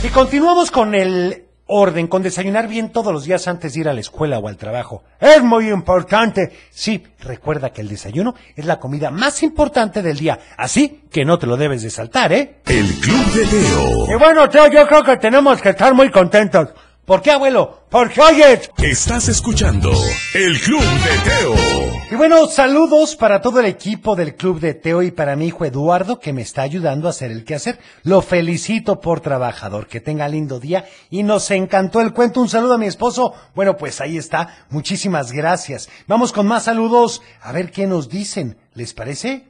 Y 0.04 0.10
continuamos 0.10 0.72
con 0.72 0.94
el 0.94 1.47
orden, 1.68 2.08
con 2.08 2.24
desayunar 2.24 2.68
bien 2.68 2.92
todos 2.92 3.14
los 3.14 3.26
días 3.26 3.48
antes 3.48 3.74
de 3.74 3.82
ir 3.82 3.90
a 3.90 3.94
la 3.94 4.00
escuela 4.00 4.40
o 4.40 4.48
al 4.48 4.58
trabajo. 4.58 5.04
Es 5.20 5.44
muy 5.44 5.70
importante. 5.70 6.52
Sí, 6.72 7.04
recuerda 7.20 7.72
que 7.72 7.82
el 7.82 7.90
desayuno 7.90 8.36
es 8.56 8.66
la 8.66 8.80
comida 8.80 9.12
más 9.12 9.44
importante 9.44 10.02
del 10.02 10.18
día, 10.18 10.40
así 10.58 11.04
que 11.12 11.26
no 11.26 11.38
te 11.38 11.48
lo 11.48 11.58
debes 11.58 11.82
de 11.82 11.90
saltar, 11.90 12.34
¿eh? 12.34 12.62
El 12.66 12.88
Club 13.00 13.26
de 13.34 13.46
Teo. 13.46 14.16
Y 14.16 14.20
bueno, 14.20 14.50
Teo, 14.50 14.68
yo 14.68 14.88
creo 14.88 15.04
que 15.04 15.18
tenemos 15.18 15.62
que 15.62 15.70
estar 15.70 15.94
muy 15.94 16.10
contentos. 16.10 16.70
¿Por 17.08 17.22
qué, 17.22 17.32
abuelo? 17.32 17.84
Porque 17.90 18.20
oyes. 18.20 18.70
Estás 18.80 19.30
escuchando 19.30 19.94
El 20.34 20.60
Club 20.60 20.82
de 20.82 21.18
Teo. 21.24 22.02
Y 22.12 22.16
bueno, 22.16 22.48
saludos 22.48 23.16
para 23.16 23.40
todo 23.40 23.62
el 23.62 23.66
equipo 23.66 24.18
del 24.18 24.36
Club 24.36 24.60
de 24.60 24.74
Teo 24.74 25.02
y 25.02 25.12
para 25.12 25.38
mi 25.38 25.48
hijo 25.48 25.64
Eduardo 25.64 26.20
que 26.20 26.34
me 26.34 26.42
está 26.42 26.64
ayudando 26.64 27.08
a 27.08 27.12
hacer 27.12 27.32
el 27.32 27.46
quehacer. 27.46 27.80
Lo 28.04 28.22
felicito 28.22 29.00
por 29.00 29.22
trabajador. 29.22 29.88
Que 29.88 30.02
tenga 30.02 30.28
lindo 30.28 30.60
día 30.60 30.84
y 31.10 31.24
nos 31.24 31.50
encantó 31.50 32.02
el 32.02 32.12
cuento. 32.12 32.42
Un 32.42 32.50
saludo 32.50 32.74
a 32.74 32.78
mi 32.78 32.88
esposo. 32.88 33.34
Bueno, 33.56 33.78
pues 33.78 34.02
ahí 34.02 34.18
está. 34.18 34.66
Muchísimas 34.70 35.32
gracias. 35.32 35.88
Vamos 36.08 36.34
con 36.34 36.46
más 36.46 36.66
saludos. 36.66 37.22
A 37.42 37.54
ver 37.54 37.72
qué 37.72 37.88
nos 37.88 38.10
dicen. 38.10 38.58
¿Les 38.74 38.94
parece? 38.94 39.46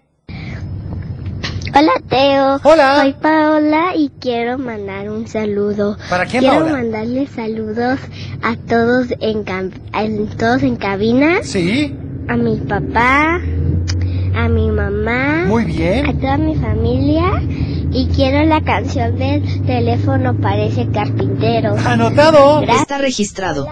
Hola 1.78 1.92
Teo. 2.10 2.60
Hola. 2.63 3.02
Soy 3.02 3.13
Paola 3.13 3.96
y 3.96 4.10
quiero 4.20 4.58
mandar 4.58 5.10
un 5.12 5.28
saludo. 5.28 5.98
¿Para 6.10 6.26
quién, 6.26 6.42
Quiero 6.42 6.60
Paola? 6.66 6.72
mandarle 6.78 7.28
saludos 7.28 8.00
a 8.42 8.56
todos 8.56 9.08
en, 9.20 9.46
cam- 9.46 9.72
en- 9.94 10.28
todos 10.38 10.63
en 10.63 10.76
cabina. 10.78 11.44
Sí. 11.44 11.96
A 12.30 12.36
mi 12.36 12.58
papá, 12.58 13.40
a 14.36 14.50
mi 14.50 14.72
mamá. 14.72 15.46
Muy 15.48 15.66
bien. 15.66 16.08
A 16.08 16.13
toda 16.13 16.38
mi 16.38 16.56
familia. 16.56 17.42
Y 17.92 18.08
quiero 18.16 18.44
la 18.48 18.62
canción 18.62 19.18
del 19.18 19.63
teléfono 19.66 20.36
parece 20.36 20.88
carpintero. 20.90 21.76
Anotado. 21.86 22.62
Gracias. 22.62 22.82
Está 22.82 22.98
registrado. 22.98 23.68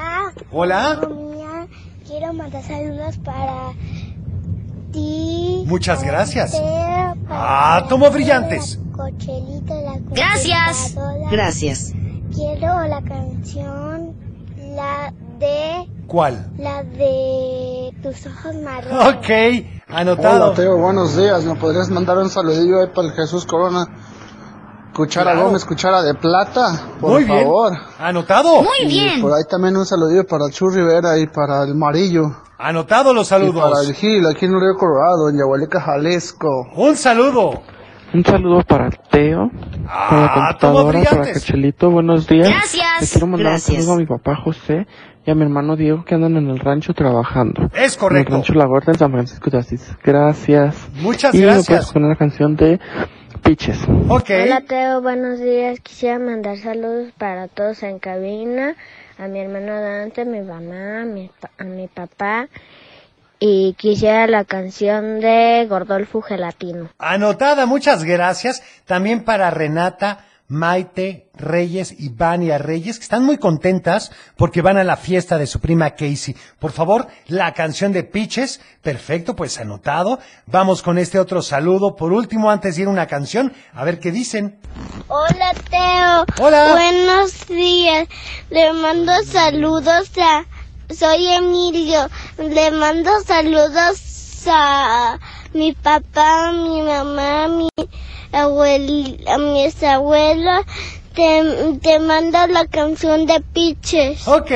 Hola. 0.51 0.99
Mía, 1.09 1.67
quiero 2.07 2.33
mandar 2.33 2.61
saludos 2.63 3.17
para 3.23 3.71
ti. 4.91 5.63
Muchas 5.65 5.99
para 5.99 6.11
gracias. 6.11 6.53
Ah, 7.29 7.85
tomo 7.89 8.09
brillantes. 8.11 8.77
la 8.77 8.95
Cochelita, 8.95 9.75
la 9.75 9.97
Gracias. 10.11 10.95
Gracias. 11.31 11.93
Quiero 12.33 12.87
la 12.87 13.01
canción, 13.01 14.13
la 14.75 15.13
de, 15.39 15.87
¿Cuál? 16.07 16.49
la 16.57 16.83
de 16.83 17.93
tus 18.03 18.25
ojos 18.25 18.55
marrones. 18.55 19.15
Ok, 19.15 19.85
anotado. 19.87 20.45
Hola 20.47 20.55
Teo, 20.55 20.77
buenos 20.77 21.15
días. 21.15 21.43
¿Me 21.45 21.55
podrías 21.55 21.89
mandar 21.89 22.17
un 22.17 22.29
saludillo 22.29 22.81
ahí 22.81 22.87
para 22.93 23.07
el 23.07 23.13
Jesús 23.13 23.45
Corona? 23.45 23.85
Cuchara 24.95 25.31
Claro. 25.33 25.47
Gómez, 25.47 25.65
cuchara 25.65 26.01
de 26.03 26.13
plata, 26.13 26.87
por 27.01 27.11
Muy 27.11 27.25
bien. 27.25 27.39
favor. 27.43 27.73
Anotado. 27.99 28.61
Muy 28.61 28.77
Y 28.83 28.87
bien. 28.87 29.21
por 29.21 29.33
ahí 29.33 29.43
también 29.49 29.75
un 29.75 29.85
saludillo 29.85 30.25
para 30.25 30.45
Chu 30.49 30.69
Rivera 30.69 31.17
y 31.19 31.27
para 31.27 31.63
el 31.63 31.75
Marillo. 31.75 32.23
Anotado 32.57 33.13
los 33.13 33.27
Y 33.27 33.31
para 33.31 33.43
el 33.43 33.51
saludos. 33.53 33.91
Gil, 33.93 34.25
aquí 34.25 34.45
en 34.45 34.53
el 34.53 34.61
Río 34.61 34.75
Colorado, 34.79 35.29
en 35.29 35.37
Yahualica, 35.37 35.81
Jalisco. 35.81 36.67
Un 36.77 36.95
saludo. 36.95 37.61
Un 38.13 38.23
saludo 38.23 38.61
para 38.65 38.89
Teo, 38.89 39.49
para 39.49 40.21
la 40.21 40.25
Ah, 40.25 40.31
computadora, 40.33 41.03
para. 41.03 41.33
Cachelito, 41.33 41.89
buenos 41.91 42.25
días. 42.27 42.47
Gracias. 42.47 43.01
Le 43.01 43.07
quiero 43.07 43.27
mandar 43.27 43.47
Gracias. 43.51 43.69
un 43.69 43.75
saludo 43.83 43.93
a 43.93 43.97
mi 43.97 44.05
papá 44.05 44.35
José 44.41 44.87
y 45.25 45.31
a 45.31 45.35
mi 45.35 45.41
hermano 45.41 45.75
Diego 45.75 46.05
que 46.05 46.15
andan 46.15 46.37
en 46.37 46.49
el 46.49 46.59
rancho 46.59 46.93
trabajando. 46.93 47.69
Es 47.73 47.95
En 47.95 47.99
correcto. 47.99 48.29
el 48.29 48.39
rancho 48.39 48.53
La 48.53 48.67
Huerta 48.67 48.91
en 48.91 48.99
San 48.99 49.11
Francisco 49.11 49.49
de 49.49 49.57
Asís. 49.57 49.93
Gracias. 50.01 50.87
Muchas 51.01 51.35
y 51.35 51.39
me 51.39 51.43
gracias. 51.47 51.67
puedes 51.67 51.91
poner 51.91 52.09
la 52.11 52.15
canción 52.15 52.55
de 52.55 52.79
Piches. 53.45 53.77
Hola 53.87 54.61
Teo, 54.67 55.01
buenos 55.01 55.39
días. 55.39 55.79
Quisiera 55.79 56.17
mandar 56.19 56.57
saludos 56.57 57.11
para 57.17 57.47
todos 57.47 57.83
en 57.83 57.99
cabina, 57.99 58.75
a 59.19 59.27
mi 59.27 59.39
hermano 59.39 59.79
Dante, 59.79 60.21
a 60.21 60.25
mi 60.25 60.41
mamá, 60.41 61.01
a 61.01 61.05
mi, 61.05 61.29
pa- 61.39 61.51
a 61.57 61.63
mi 61.63 61.87
papá. 61.87 62.47
Y 63.39 63.73
quisiera 63.77 64.25
la 64.27 64.45
canción 64.45 65.19
de 65.19 65.65
Gordolfo 65.69 66.21
Gelatino. 66.21 66.89
Anotada, 66.97 67.65
muchas 67.67 68.03
gracias. 68.03 68.63
También 68.85 69.23
para 69.23 69.51
Renata, 69.51 70.25
Maite, 70.47 71.31
Reyes 71.33 71.95
y 71.97 72.09
Vania 72.09 72.57
Reyes, 72.57 72.97
que 72.97 73.03
están 73.03 73.23
muy 73.23 73.37
contentas 73.37 74.11
porque 74.37 74.61
van 74.61 74.77
a 74.77 74.83
la 74.83 74.95
fiesta 74.95 75.37
de 75.37 75.47
su 75.47 75.59
prima 75.59 75.91
Casey. 75.91 76.35
Por 76.59 76.71
favor, 76.71 77.07
la 77.27 77.53
canción 77.53 77.91
de 77.91 78.03
Piches. 78.03 78.61
Perfecto, 78.81 79.35
pues 79.35 79.59
anotado. 79.59 80.19
Vamos 80.45 80.83
con 80.83 80.97
este 80.99 81.19
otro 81.19 81.41
saludo. 81.41 81.95
Por 81.95 82.13
último, 82.13 82.51
antes 82.51 82.75
de 82.75 82.83
ir 82.83 82.87
a 82.87 82.91
una 82.91 83.07
canción, 83.07 83.53
a 83.73 83.83
ver 83.83 83.99
qué 83.99 84.11
dicen. 84.11 84.59
Hola 85.07 85.53
Teo. 85.69 86.45
Hola. 86.45 86.73
Buenos 86.73 87.47
días. 87.47 88.07
Le 88.49 88.71
mando 88.73 89.13
saludos 89.23 90.11
a... 90.21 90.45
Soy 90.93 91.27
Emilio. 91.27 92.07
Le 92.37 92.69
mando 92.69 93.09
saludos 93.25 94.45
a 94.47 95.17
mi 95.53 95.73
papá, 95.73 96.51
mi 96.51 96.81
mamá, 96.83 97.47
mi 97.47 97.69
abuel, 98.35 99.23
a 99.27 99.37
mis 99.37 99.81
abuelos. 99.83 100.65
Te, 101.15 101.79
te 101.81 101.99
mando 101.99 102.45
la 102.47 102.67
canción 102.67 103.25
de 103.25 103.39
Piches. 103.39 104.27
Ok, 104.27 104.51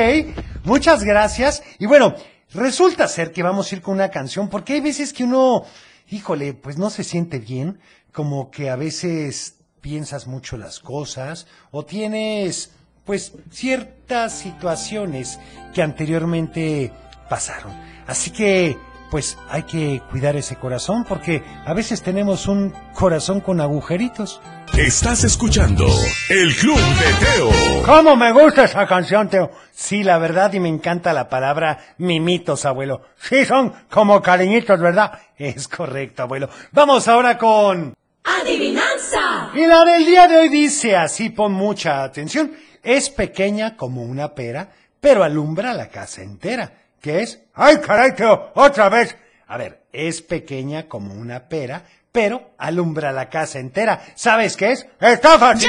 muchas 0.64 1.02
gracias. 1.02 1.62
Y 1.78 1.86
bueno, 1.86 2.14
resulta 2.52 3.08
ser 3.08 3.32
que 3.32 3.42
vamos 3.42 3.70
a 3.70 3.76
ir 3.76 3.82
con 3.82 3.94
una 3.94 4.10
canción 4.10 4.48
porque 4.48 4.74
hay 4.74 4.80
veces 4.80 5.12
que 5.12 5.24
uno, 5.24 5.64
híjole, 6.10 6.52
pues 6.52 6.76
no 6.76 6.90
se 6.90 7.02
siente 7.02 7.38
bien, 7.38 7.80
como 8.12 8.50
que 8.50 8.68
a 8.68 8.76
veces 8.76 9.54
piensas 9.80 10.26
mucho 10.26 10.56
las 10.56 10.80
cosas 10.80 11.46
o 11.70 11.84
tienes 11.84 12.72
pues 13.04 13.32
ciertas 13.50 14.38
situaciones 14.38 15.40
que 15.74 15.82
anteriormente 15.82 16.92
pasaron. 17.28 17.72
Así 18.06 18.30
que 18.30 18.76
pues 19.10 19.36
hay 19.48 19.64
que 19.64 20.02
cuidar 20.10 20.36
ese 20.36 20.56
corazón 20.56 21.04
porque 21.04 21.42
a 21.66 21.74
veces 21.74 22.02
tenemos 22.02 22.46
un 22.46 22.72
corazón 22.94 23.40
con 23.40 23.60
agujeritos. 23.60 24.40
Estás 24.78 25.24
escuchando 25.24 25.86
El 26.28 26.54
Club 26.54 26.78
de 26.78 27.26
Teo. 27.26 27.82
¿Cómo 27.84 28.16
me 28.16 28.32
gusta 28.32 28.64
esa 28.64 28.86
canción, 28.86 29.28
Teo? 29.28 29.50
Sí, 29.72 30.04
la 30.04 30.18
verdad, 30.18 30.52
y 30.52 30.60
me 30.60 30.68
encanta 30.68 31.12
la 31.12 31.28
palabra 31.28 31.94
mimitos, 31.98 32.64
abuelo. 32.64 33.02
Sí, 33.20 33.44
son 33.44 33.74
como 33.90 34.22
cariñitos, 34.22 34.80
¿verdad? 34.80 35.12
Es 35.36 35.66
correcto, 35.66 36.22
abuelo. 36.22 36.48
Vamos 36.70 37.08
ahora 37.08 37.36
con... 37.36 37.94
¡Adivinanza! 38.22 39.50
Y 39.54 39.66
la 39.66 39.84
del 39.84 40.06
día 40.06 40.28
de 40.28 40.36
hoy 40.36 40.48
dice 40.48 40.96
así, 40.96 41.30
pon 41.30 41.52
mucha 41.52 42.04
atención. 42.04 42.52
Es 42.82 43.10
pequeña 43.10 43.76
como 43.76 44.02
una 44.02 44.34
pera, 44.34 44.70
pero 45.00 45.24
alumbra 45.24 45.74
la 45.74 45.88
casa 45.88 46.22
entera. 46.22 46.72
¿Qué 47.00 47.22
es? 47.22 47.42
¡Ay, 47.54 47.78
caray, 47.78 48.14
Teo! 48.14 48.52
¡Otra 48.54 48.88
vez! 48.88 49.16
A 49.46 49.56
ver, 49.56 49.84
es 49.92 50.20
pequeña 50.22 50.86
como 50.86 51.14
una 51.14 51.48
pera, 51.48 51.84
pero 52.12 52.50
alumbra 52.58 53.12
la 53.12 53.28
casa 53.28 53.58
entera. 53.58 54.02
¿Sabes 54.16 54.56
qué 54.56 54.72
es? 54.72 54.86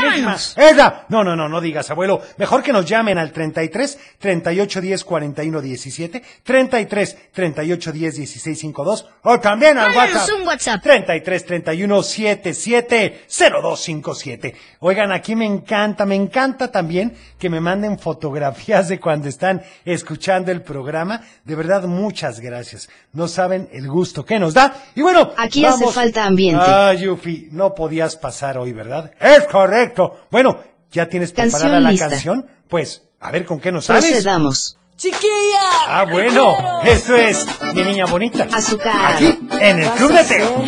Llámanos. 0.02 0.56
¡Esa! 0.58 1.06
No, 1.10 1.24
no, 1.24 1.36
no, 1.36 1.48
no 1.48 1.62
digas, 1.62 1.92
abuelo. 1.92 2.22
Mejor 2.38 2.64
que 2.64 2.74
nos 2.74 2.86
llamen 2.86 3.18
al 3.18 3.32
33 3.32 4.00
38 4.18 4.82
10 4.82 5.04
41 5.04 5.62
17, 5.62 6.24
33 6.44 7.18
38 7.32 7.92
10 7.92 8.16
16 8.16 8.60
52, 8.60 9.06
o 9.24 9.40
también 9.40 9.78
al 9.78 9.96
WhatsApp. 9.96 10.30
un 10.40 10.48
WhatsApp. 10.48 10.82
33 10.82 11.46
31 11.46 12.04
77 12.04 13.26
0257. 13.30 14.56
Oigan, 14.80 15.12
aquí 15.12 15.36
me 15.36 15.46
encanta, 15.46 16.06
me 16.06 16.16
encanta 16.16 16.72
también 16.72 17.16
que 17.38 17.50
me 17.50 17.60
manden 17.62 18.00
fotografías 18.00 18.88
de 18.90 19.00
cuando 19.00 19.30
están 19.30 19.62
escuchando 19.86 20.52
el 20.52 20.64
programa. 20.64 21.22
De 21.46 21.56
verdad, 21.56 21.84
muchas 21.84 22.40
gracias. 22.40 22.90
No 23.14 23.28
saben 23.28 23.70
el 23.72 23.88
gusto 23.88 24.26
que 24.26 24.40
nos 24.40 24.56
da. 24.56 24.76
Y 24.96 25.02
bueno, 25.02 25.32
Aquí 25.38 25.66
hace 25.66 25.88
falta 25.88 26.31
ambiente. 26.32 26.64
Ah, 26.66 26.94
Yufi, 26.94 27.48
no 27.52 27.74
podías 27.76 28.16
pasar 28.16 28.58
hoy, 28.58 28.74
¿verdad? 28.74 29.12
Es 29.20 29.44
correcto. 29.46 30.26
Bueno, 30.32 30.58
¿Ya 30.92 31.08
tienes 31.08 31.32
Canción 31.32 31.52
preparada 31.62 31.80
la 31.80 31.92
lista. 31.92 32.10
canción? 32.10 32.46
Pues, 32.68 33.04
a 33.22 33.32
ver 33.32 33.46
con 33.46 33.62
qué 33.62 33.72
nos 33.72 33.86
sales. 33.86 34.04
Procedamos. 34.12 34.78
¡Chiquilla! 34.98 35.62
Ah, 35.88 36.06
bueno, 36.12 36.82
esto 36.84 37.16
es 37.16 37.48
mi 37.74 37.82
niña 37.84 38.06
bonita. 38.06 38.48
Azúcar. 38.54 39.16
Aquí, 39.16 39.40
en 39.60 39.80
el 39.80 39.90
Club 39.92 40.12
de 40.12 40.24
Teo. 40.26 40.64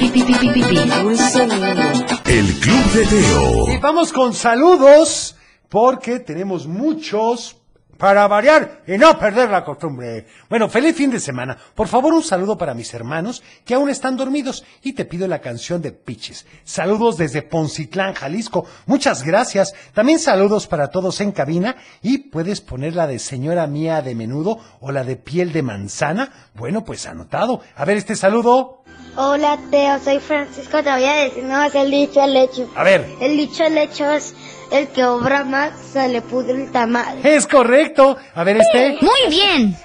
El 2.26 2.60
Club 2.60 2.84
de 2.94 3.06
Teo. 3.06 3.68
Y 3.70 3.78
vamos 3.78 4.14
con 4.14 4.34
saludos, 4.34 5.36
porque 5.70 6.20
tenemos 6.20 6.66
muchos 6.68 7.58
para 8.04 8.28
variar 8.28 8.82
y 8.86 8.98
no 8.98 9.18
perder 9.18 9.50
la 9.50 9.64
costumbre. 9.64 10.28
Bueno, 10.50 10.68
feliz 10.68 10.94
fin 10.94 11.10
de 11.10 11.22
semana. 11.22 11.58
Por 11.74 11.88
favor, 11.88 12.14
un 12.14 12.22
saludo 12.22 12.58
para 12.58 12.74
mis 12.74 12.94
hermanos 12.94 13.42
que 13.64 13.76
aún 13.76 13.90
están 13.90 14.18
dormidos 14.18 14.66
y 14.82 14.92
te 14.92 15.06
pido 15.06 15.26
la 15.26 15.40
canción 15.40 15.82
de 15.82 15.94
Piches. 15.94 16.46
Saludos 16.66 17.16
desde 17.16 17.44
Poncitlán, 17.44 18.14
Jalisco. 18.14 18.66
Muchas 18.88 19.24
gracias. 19.24 19.74
También 19.94 20.20
saludos 20.20 20.68
para 20.68 20.90
todos 20.90 21.22
en 21.22 21.32
cabina 21.32 21.78
y 22.02 22.18
puedes 22.18 22.60
poner 22.60 22.94
la 22.94 23.08
de 23.08 23.20
señora 23.20 23.68
mía 23.68 24.02
de 24.02 24.16
menudo 24.16 24.60
o 24.82 24.92
la 24.92 25.06
de 25.06 25.16
piel 25.16 25.54
de 25.54 25.64
manzana. 25.64 26.50
Bueno, 26.56 26.84
pues 26.84 27.06
anotado. 27.06 27.62
A 27.74 27.86
ver 27.86 27.96
este 27.96 28.18
saludo. 28.18 28.83
Hola 29.16 29.60
Teo, 29.70 30.00
soy 30.00 30.20
Francisco, 30.20 30.82
te 30.82 30.92
voy 30.92 31.04
a 31.04 31.14
decir 31.14 31.44
no 31.44 31.64
es 31.64 31.76
el 31.76 31.92
dicho 31.92 32.20
al 32.20 32.36
hecho. 32.36 32.68
A 32.76 32.84
ver. 32.84 33.06
El 33.22 33.38
dicho 33.38 33.64
al 33.64 33.78
hecho 33.78 34.10
es 34.12 34.34
el 34.72 34.88
que 34.88 35.06
obra 35.06 35.44
más 35.44 35.72
se 35.80 36.10
le 36.10 36.24
pudre 36.24 36.64
el 36.64 36.72
tamal. 36.72 37.20
Es 37.24 37.46
correcto. 37.46 38.18
A 38.34 38.44
ver 38.44 38.58
este. 38.58 38.98
Muy 39.02 39.30
bien. 39.30 39.78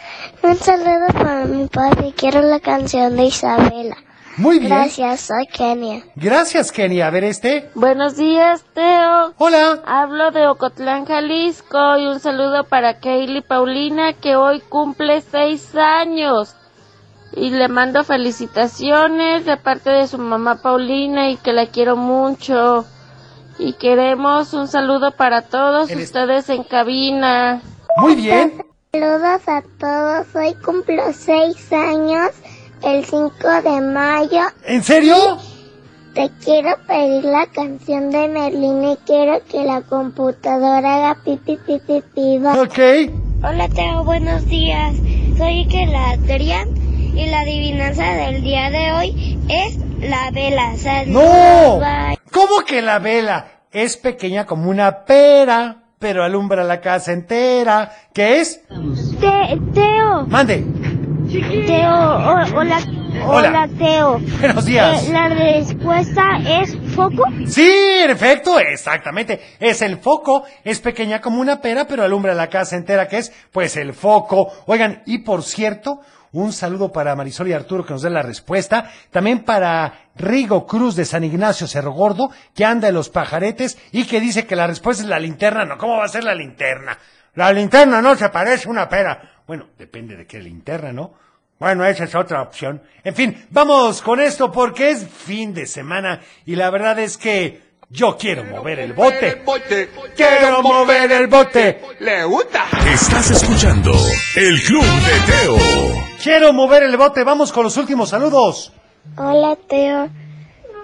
Un 0.43 0.57
saludo 0.57 1.09
para 1.13 1.45
mi 1.45 1.67
padre, 1.67 2.15
quiero 2.17 2.41
la 2.41 2.61
canción 2.61 3.17
de 3.17 3.25
Isabela. 3.25 3.99
Muy 4.39 4.61
bien. 4.61 4.71
Gracias, 4.71 5.21
soy 5.21 5.47
Kenia. 5.47 6.05
Gracias, 6.15 6.73
Kenia. 6.73 7.09
A 7.09 7.11
ver 7.11 7.25
este. 7.25 7.69
Buenos 7.75 8.17
días, 8.17 8.65
Teo. 8.73 9.35
Hola. 9.37 9.83
Hablo 9.85 10.31
de 10.31 10.47
Ocotlán, 10.47 11.05
Jalisco 11.05 11.99
y 11.99 12.07
un 12.07 12.21
saludo 12.21 12.65
para 12.65 12.99
Kaylee 13.01 13.43
Paulina 13.43 14.15
que 14.15 14.37
hoy 14.37 14.61
cumple 14.61 15.21
seis 15.21 15.75
años. 15.75 16.55
Y 17.41 17.51
le 17.51 17.69
mando 17.69 18.03
felicitaciones 18.03 19.45
de 19.45 19.57
parte 19.57 19.91
de 19.91 20.09
su 20.09 20.19
mamá 20.19 20.61
Paulina 20.61 21.31
y 21.31 21.37
que 21.37 21.53
la 21.53 21.67
quiero 21.67 21.97
mucho. 21.97 22.85
Y 23.59 23.75
queremos 23.75 24.53
un 24.55 24.67
saludo 24.67 25.13
para 25.13 25.43
todos 25.43 25.91
ustedes 25.91 26.49
en 26.49 26.65
cabina. 26.65 27.63
Muy 27.97 28.17
bien. 28.17 28.65
Saludos 28.93 29.43
a 29.47 29.63
todos, 29.79 30.27
hoy 30.35 30.55
cumplo 30.65 31.13
seis 31.13 31.73
años, 31.73 32.31
el 32.83 33.05
5 33.05 33.31
de 33.63 33.81
mayo. 33.83 34.41
¿En 34.65 34.83
serio? 34.83 35.15
Te 36.15 36.31
quiero 36.43 36.71
pedir 36.87 37.25
la 37.25 37.47
canción 37.47 38.11
de 38.11 38.29
Merlina 38.29 38.93
y 38.93 38.97
quiero 39.07 39.41
que 39.49 39.65
la 39.65 39.83
computadora 39.83 40.97
haga 40.97 41.23
pipi 41.23 41.57
pipi 41.57 42.03
piba. 42.15 42.61
Ok. 42.61 42.79
Hola 43.45 43.69
Teo, 43.69 44.05
buenos 44.05 44.47
días. 44.47 44.97
Soy 45.37 45.69
Adrián 45.95 46.78
y 47.19 47.27
la 47.27 47.41
adivinanza 47.41 48.05
del 48.15 48.43
día 48.43 48.71
de 48.71 48.93
hoy 48.93 49.39
es 49.49 49.77
la 50.01 50.31
vela. 50.31 50.77
Saludos, 50.77 51.25
¡No! 51.25 51.79
bye. 51.81 52.19
¿Cómo 52.31 52.61
que 52.67 52.81
la 52.81 52.99
vela 53.01 53.47
es 53.73 53.97
pequeña 53.97 54.47
como 54.47 54.71
una 54.71 55.05
pera, 55.05 55.83
pero 55.99 56.23
alumbra 56.25 56.63
la 56.65 56.81
casa 56.81 57.13
entera? 57.13 57.91
¿Qué 58.15 58.41
es? 58.41 58.63
Te- 59.21 59.59
Teo. 59.75 60.27
Mande. 60.29 60.65
Teo, 61.31 61.91
o- 61.93 62.57
hola, 62.59 62.79
hola, 63.27 63.69
Teo. 63.79 64.19
Buenos 64.41 64.65
días. 64.65 65.09
Eh, 65.09 65.13
la 65.13 65.29
respuesta 65.29 66.23
es 66.47 66.75
foco. 66.95 67.25
Sí, 67.47 67.69
en 68.03 68.11
efecto, 68.11 68.59
exactamente. 68.59 69.41
Es 69.61 69.83
el 69.83 69.99
foco. 69.99 70.45
Es 70.65 70.81
pequeña 70.81 71.21
como 71.21 71.41
una 71.41 71.61
pera, 71.61 71.87
pero 71.87 72.03
alumbra 72.05 72.33
la 72.35 72.49
casa 72.49 72.77
entera, 72.77 73.09
que 73.09 73.19
es, 73.19 73.33
pues, 73.53 73.77
el 73.77 73.93
foco. 73.93 74.51
Oigan, 74.67 75.03
y 75.05 75.19
por 75.19 75.43
cierto, 75.43 76.01
un 76.33 76.53
saludo 76.53 76.93
para 76.93 77.17
Marisol 77.17 77.49
y 77.49 77.53
Arturo 77.53 77.85
que 77.85 77.93
nos 77.93 78.03
den 78.03 78.15
la 78.15 78.23
respuesta. 78.23 78.91
También 79.11 79.45
para 79.45 80.11
Rigo 80.17 80.67
Cruz 80.67 80.97
de 80.97 81.05
San 81.05 81.25
Ignacio 81.25 81.67
Cerro 81.67 81.93
Gordo, 81.93 82.31
que 82.55 82.65
anda 82.65 82.89
en 82.89 82.95
los 82.95 83.09
pajaretes 83.09 83.79
y 83.93 84.05
que 84.05 84.21
dice 84.21 84.47
que 84.47 84.57
la 84.57 84.67
respuesta 84.67 85.03
es 85.03 85.09
la 85.09 85.19
linterna. 85.19 85.65
No, 85.65 85.79
¿cómo 85.79 85.97
va 85.97 86.05
a 86.05 86.09
ser 86.09 86.25
la 86.25 86.35
linterna? 86.35 86.99
La 87.35 87.53
linterna 87.53 88.03
no 88.03 88.17
se 88.17 88.29
parece 88.29 88.69
una 88.69 88.89
pera. 88.89 89.43
Bueno, 89.47 89.69
depende 89.79 90.17
de 90.17 90.27
qué 90.27 90.41
linterna, 90.41 90.93
¿no? 90.93 91.15
Bueno, 91.59 91.85
esa 91.85 92.05
es 92.05 92.15
otra 92.15 92.43
opción. 92.43 92.83
En 93.03 93.15
fin, 93.15 93.47
vamos 93.51 94.03
con 94.03 94.21
esto 94.21 94.53
porque 94.53 94.91
es 94.91 95.09
fin 95.09 95.53
de 95.55 95.67
semana 95.67 96.21
y 96.47 96.55
la 96.55 96.71
verdad 96.71 96.99
es 97.01 97.17
que 97.17 97.69
yo 97.91 98.17
quiero 98.17 98.45
mover 98.45 98.81
el 98.81 98.93
bote. 98.93 99.43
Quiero 100.15 100.63
mover 100.63 101.11
el 101.11 101.27
bote. 101.27 101.81
Le 102.01 102.25
gusta. 102.25 102.67
Estás 102.87 103.31
escuchando 103.31 103.93
El 104.37 104.63
Club 104.63 104.85
de 104.85 105.33
Teo. 105.33 106.08
Quiero 106.23 106.53
mover 106.53 106.83
el 106.83 106.97
bote. 106.97 107.25
Vamos 107.25 107.53
con 107.53 107.65
los 107.65 107.77
últimos 107.77 108.11
saludos. 108.11 108.73
Hola 109.17 109.57
Teo, 109.69 110.09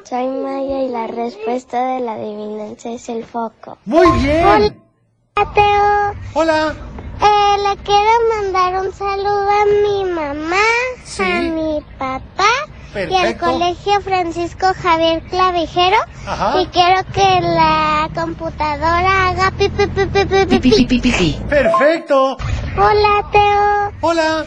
soy 0.04 0.26
Maya 0.28 0.82
y 0.82 0.88
la 0.88 1.06
respuesta 1.08 1.84
de 1.94 2.00
la 2.00 2.12
adivinanza 2.14 2.90
es 2.90 3.08
el 3.08 3.24
foco. 3.24 3.78
Muy 3.84 4.06
bien. 4.22 4.46
Hola 4.46 5.52
Teo. 5.54 6.14
Hola. 6.34 6.74
Eh, 7.20 7.56
le 7.68 7.76
quiero 7.82 8.10
mandar 8.42 8.82
un 8.86 8.92
saludo 8.92 9.48
a 9.50 9.64
mi 9.66 10.04
mamá, 10.10 10.56
Sí. 11.04 11.22
a 11.22 11.40
mi 11.40 11.80
papá 11.98 12.48
y 12.94 13.14
al 13.14 13.36
colegio 13.38 14.00
Francisco 14.00 14.66
Javier 14.80 15.22
Clavijero. 15.28 15.96
Ajá. 16.26 16.60
Y 16.60 16.66
quiero 16.68 17.02
que 17.12 17.40
la 17.40 18.08
computadora 18.14 19.28
haga 19.28 19.50
pi 19.58 19.68
pi 19.68 19.86
pi 19.86 20.06
pi 20.06 20.24
pi 20.58 21.00
pi 21.00 21.12
pi. 21.12 21.40
Perfecto. 21.48 22.36
Hola 22.76 23.28
Teo. 23.32 23.92
Hola. 24.00 24.44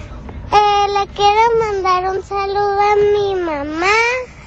Eh, 0.51 0.87
le 0.93 1.07
quiero 1.13 1.41
mandar 1.59 2.15
un 2.15 2.23
saludo 2.23 2.79
a 2.79 2.95
mi 2.95 3.35
mamá, 3.35 3.87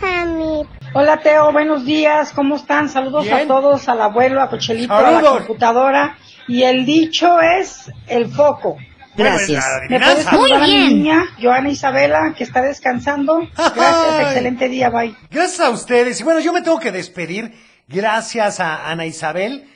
a 0.02 0.24
mi 0.24 0.62
Hola 0.94 1.18
Teo, 1.18 1.52
buenos 1.52 1.84
días, 1.84 2.32
¿cómo 2.32 2.56
están? 2.56 2.88
Saludos 2.88 3.24
Bien. 3.24 3.36
a 3.36 3.46
todos, 3.46 3.88
al 3.88 4.00
abuelo, 4.00 4.42
a 4.42 4.48
Cochelito, 4.48 4.92
a 4.94 5.10
la 5.10 5.20
computadora. 5.20 6.16
Y 6.48 6.64
el 6.64 6.84
dicho 6.84 7.40
es 7.40 7.90
el 8.08 8.28
foco. 8.32 8.76
Gracias. 9.16 9.64
¿Me 9.88 10.00
puedes 10.00 10.24
saludar 10.24 10.40
Muy 10.40 10.52
a 10.52 10.58
mi 10.58 10.66
bien. 10.66 10.88
niña, 10.88 11.24
Joana 11.40 11.68
Isabela, 11.70 12.34
que 12.36 12.42
está 12.44 12.62
descansando? 12.62 13.40
Gracias, 13.56 14.20
excelente 14.22 14.68
día, 14.68 14.88
bye. 14.90 15.14
Gracias 15.30 15.60
a 15.60 15.70
ustedes. 15.70 16.20
Y 16.20 16.24
bueno, 16.24 16.40
yo 16.40 16.52
me 16.52 16.62
tengo 16.62 16.80
que 16.80 16.90
despedir. 16.90 17.52
Gracias 17.86 18.58
a 18.60 18.88
Ana 18.90 19.04
Isabel, 19.06 19.68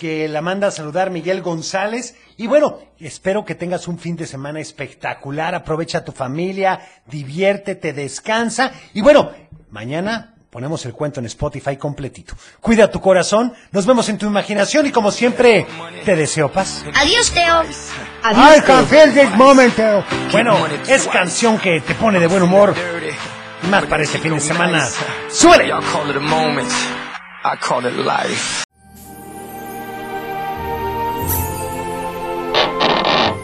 que 0.00 0.28
la 0.28 0.40
manda 0.40 0.68
a 0.68 0.70
saludar 0.70 1.10
Miguel 1.10 1.42
González. 1.42 2.16
Y 2.38 2.46
bueno, 2.46 2.78
espero 2.98 3.44
que 3.44 3.54
tengas 3.54 3.86
un 3.86 3.98
fin 3.98 4.16
de 4.16 4.26
semana 4.26 4.58
espectacular. 4.58 5.54
Aprovecha 5.54 5.98
a 5.98 6.04
tu 6.06 6.12
familia, 6.12 6.80
diviértete, 7.04 7.92
descansa. 7.92 8.72
Y 8.94 9.02
bueno, 9.02 9.30
mañana 9.68 10.36
ponemos 10.48 10.86
el 10.86 10.94
cuento 10.94 11.20
en 11.20 11.26
Spotify 11.26 11.76
completito. 11.76 12.34
Cuida 12.62 12.90
tu 12.90 12.98
corazón, 12.98 13.52
nos 13.72 13.84
vemos 13.84 14.08
en 14.08 14.16
tu 14.16 14.26
imaginación 14.26 14.86
y 14.86 14.90
como 14.90 15.12
siempre, 15.12 15.66
te 16.06 16.16
deseo 16.16 16.50
paz. 16.50 16.82
Adiós, 16.94 17.30
Teo. 17.30 17.62
I 18.24 18.62
can 18.62 18.86
feel 18.86 19.12
this 19.12 19.30
moment, 19.36 19.76
Teo. 19.76 20.02
Bueno, 20.32 20.56
es 20.88 21.06
canción 21.08 21.58
que 21.58 21.82
te 21.82 21.94
pone 21.94 22.18
de 22.18 22.26
buen 22.26 22.42
humor. 22.42 22.74
Más 23.70 23.84
para 23.84 24.02
este 24.02 24.18
fin 24.18 24.32
de 24.32 24.40
semana. 24.40 24.88
¡Suele! 25.28 25.70